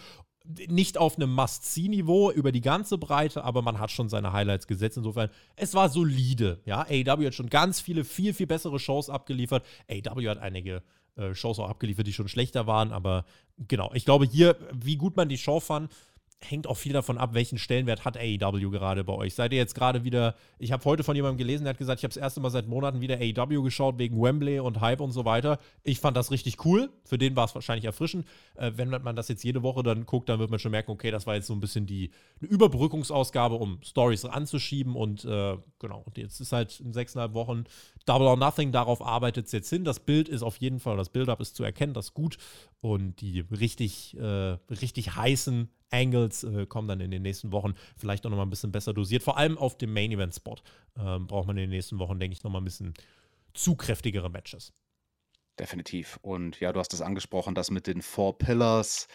[0.69, 4.97] nicht auf einem Must-See-Niveau über die ganze Breite, aber man hat schon seine Highlights gesetzt.
[4.97, 6.61] Insofern, es war solide.
[6.65, 9.67] Ja, AEW hat schon ganz viele, viel, viel bessere Shows abgeliefert.
[9.91, 10.85] AEW hat einige
[11.17, 13.25] äh, Shows auch abgeliefert, die schon schlechter waren, aber
[13.67, 15.91] genau, ich glaube hier, wie gut man die Show fand,
[16.41, 19.35] hängt auch viel davon ab, welchen Stellenwert hat AEW gerade bei euch.
[19.35, 22.05] Seid ihr jetzt gerade wieder, ich habe heute von jemandem gelesen, der hat gesagt, ich
[22.05, 25.25] habe das erste Mal seit Monaten wieder AEW geschaut, wegen Wembley und Hype und so
[25.25, 25.59] weiter.
[25.83, 26.91] Ich fand das richtig cool.
[27.05, 28.27] Für den war es wahrscheinlich erfrischend.
[28.55, 31.11] Äh, wenn man das jetzt jede Woche dann guckt, dann wird man schon merken, okay,
[31.11, 32.11] das war jetzt so ein bisschen die
[32.41, 34.95] eine Überbrückungsausgabe, um Stories anzuschieben.
[34.95, 37.65] Und äh, genau, und jetzt ist halt in sechseinhalb Wochen
[38.07, 39.85] Double or Nothing, darauf arbeitet es jetzt hin.
[39.85, 42.39] Das Bild ist auf jeden Fall, das Build-up ist zu erkennen, das ist gut.
[42.81, 48.27] Und die richtig, äh, richtig heißen Angles äh, kommen dann in den nächsten Wochen vielleicht
[48.27, 49.23] auch nochmal ein bisschen besser dosiert.
[49.23, 50.57] Vor allem auf dem Main Event Spot
[50.99, 52.95] ähm, braucht man in den nächsten Wochen, denke ich, nochmal ein bisschen
[53.55, 54.73] zugkräftigere Matches.
[55.59, 56.19] Definitiv.
[56.23, 59.09] Und ja, du hast es angesprochen, das mit den Four Pillars,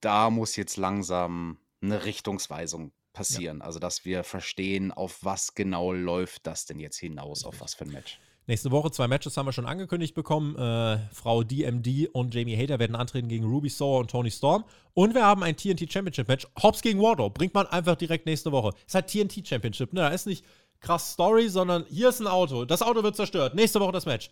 [0.00, 3.58] da muss jetzt langsam eine Richtungsweisung passieren.
[3.58, 3.64] Ja.
[3.64, 7.84] Also, dass wir verstehen, auf was genau läuft das denn jetzt hinaus, auf was für
[7.84, 8.20] ein Match.
[8.48, 10.56] Nächste Woche zwei Matches haben wir schon angekündigt bekommen.
[10.56, 14.64] Äh, Frau DMD und Jamie Hater werden antreten gegen Ruby Sour und Tony Storm.
[14.94, 16.46] Und wir haben ein TNT Championship Match.
[16.62, 17.28] Hobbs gegen Wardlow.
[17.28, 18.70] Bringt man einfach direkt nächste Woche.
[18.86, 19.92] Ist halt TNT Championship.
[19.92, 20.00] Ne?
[20.00, 20.46] Da ist nicht
[20.80, 22.64] krass Story, sondern hier ist ein Auto.
[22.64, 23.54] Das Auto wird zerstört.
[23.54, 24.30] Nächste Woche das Match.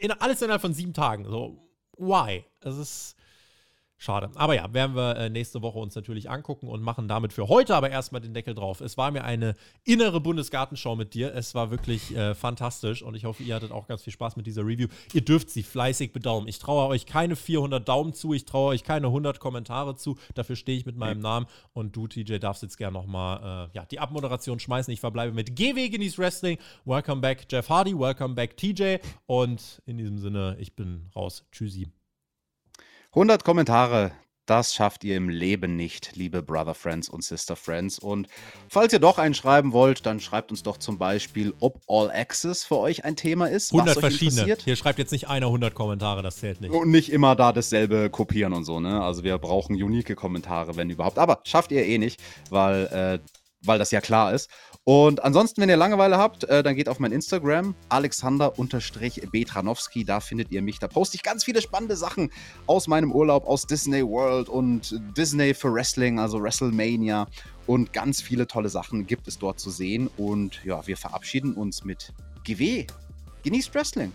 [0.00, 1.26] In, alles innerhalb von sieben Tagen.
[1.26, 1.58] So,
[1.98, 2.42] why?
[2.60, 3.15] Es ist
[3.98, 4.30] Schade.
[4.34, 7.74] Aber ja, werden wir äh, nächste Woche uns natürlich angucken und machen damit für heute
[7.74, 8.82] aber erstmal den Deckel drauf.
[8.82, 11.34] Es war mir eine innere Bundesgartenschau mit dir.
[11.34, 14.46] Es war wirklich äh, fantastisch und ich hoffe, ihr hattet auch ganz viel Spaß mit
[14.46, 14.88] dieser Review.
[15.14, 16.46] Ihr dürft sie fleißig bedaumen.
[16.46, 20.18] Ich traue euch keine 400 Daumen zu, ich traue euch keine 100 Kommentare zu.
[20.34, 23.86] Dafür stehe ich mit meinem Namen und du, TJ, darfst jetzt gerne nochmal äh, ja,
[23.86, 24.92] die Abmoderation schmeißen.
[24.92, 26.58] Ich verbleibe mit GW Genieß Wrestling.
[26.84, 27.98] Welcome back, Jeff Hardy.
[27.98, 28.96] Welcome back, TJ.
[29.24, 31.46] Und in diesem Sinne, ich bin raus.
[31.50, 31.95] Tschüssi.
[33.16, 34.12] 100 Kommentare,
[34.44, 37.98] das schafft ihr im Leben nicht, liebe Brother Friends und Sister Friends.
[37.98, 38.28] Und
[38.68, 42.62] falls ihr doch einen schreiben wollt, dann schreibt uns doch zum Beispiel, ob All Access
[42.62, 43.72] für euch ein Thema ist.
[43.72, 44.58] 100 verschiedene.
[44.62, 46.70] Hier schreibt jetzt nicht einer 100 Kommentare, das zählt nicht.
[46.70, 49.02] Und nicht immer da dasselbe kopieren und so, ne?
[49.02, 51.18] Also wir brauchen unique Kommentare, wenn überhaupt.
[51.18, 53.18] Aber schafft ihr eh nicht, weil, äh,
[53.62, 54.50] weil das ja klar ist.
[54.88, 60.52] Und ansonsten, wenn ihr Langeweile habt, äh, dann geht auf mein Instagram, alexander-betranowski, da findet
[60.52, 60.78] ihr mich.
[60.78, 62.30] Da poste ich ganz viele spannende Sachen
[62.68, 67.26] aus meinem Urlaub, aus Disney World und Disney für Wrestling, also WrestleMania.
[67.66, 70.08] Und ganz viele tolle Sachen gibt es dort zu sehen.
[70.16, 72.12] Und ja, wir verabschieden uns mit
[72.44, 72.86] GW.
[73.42, 74.12] Genießt Wrestling.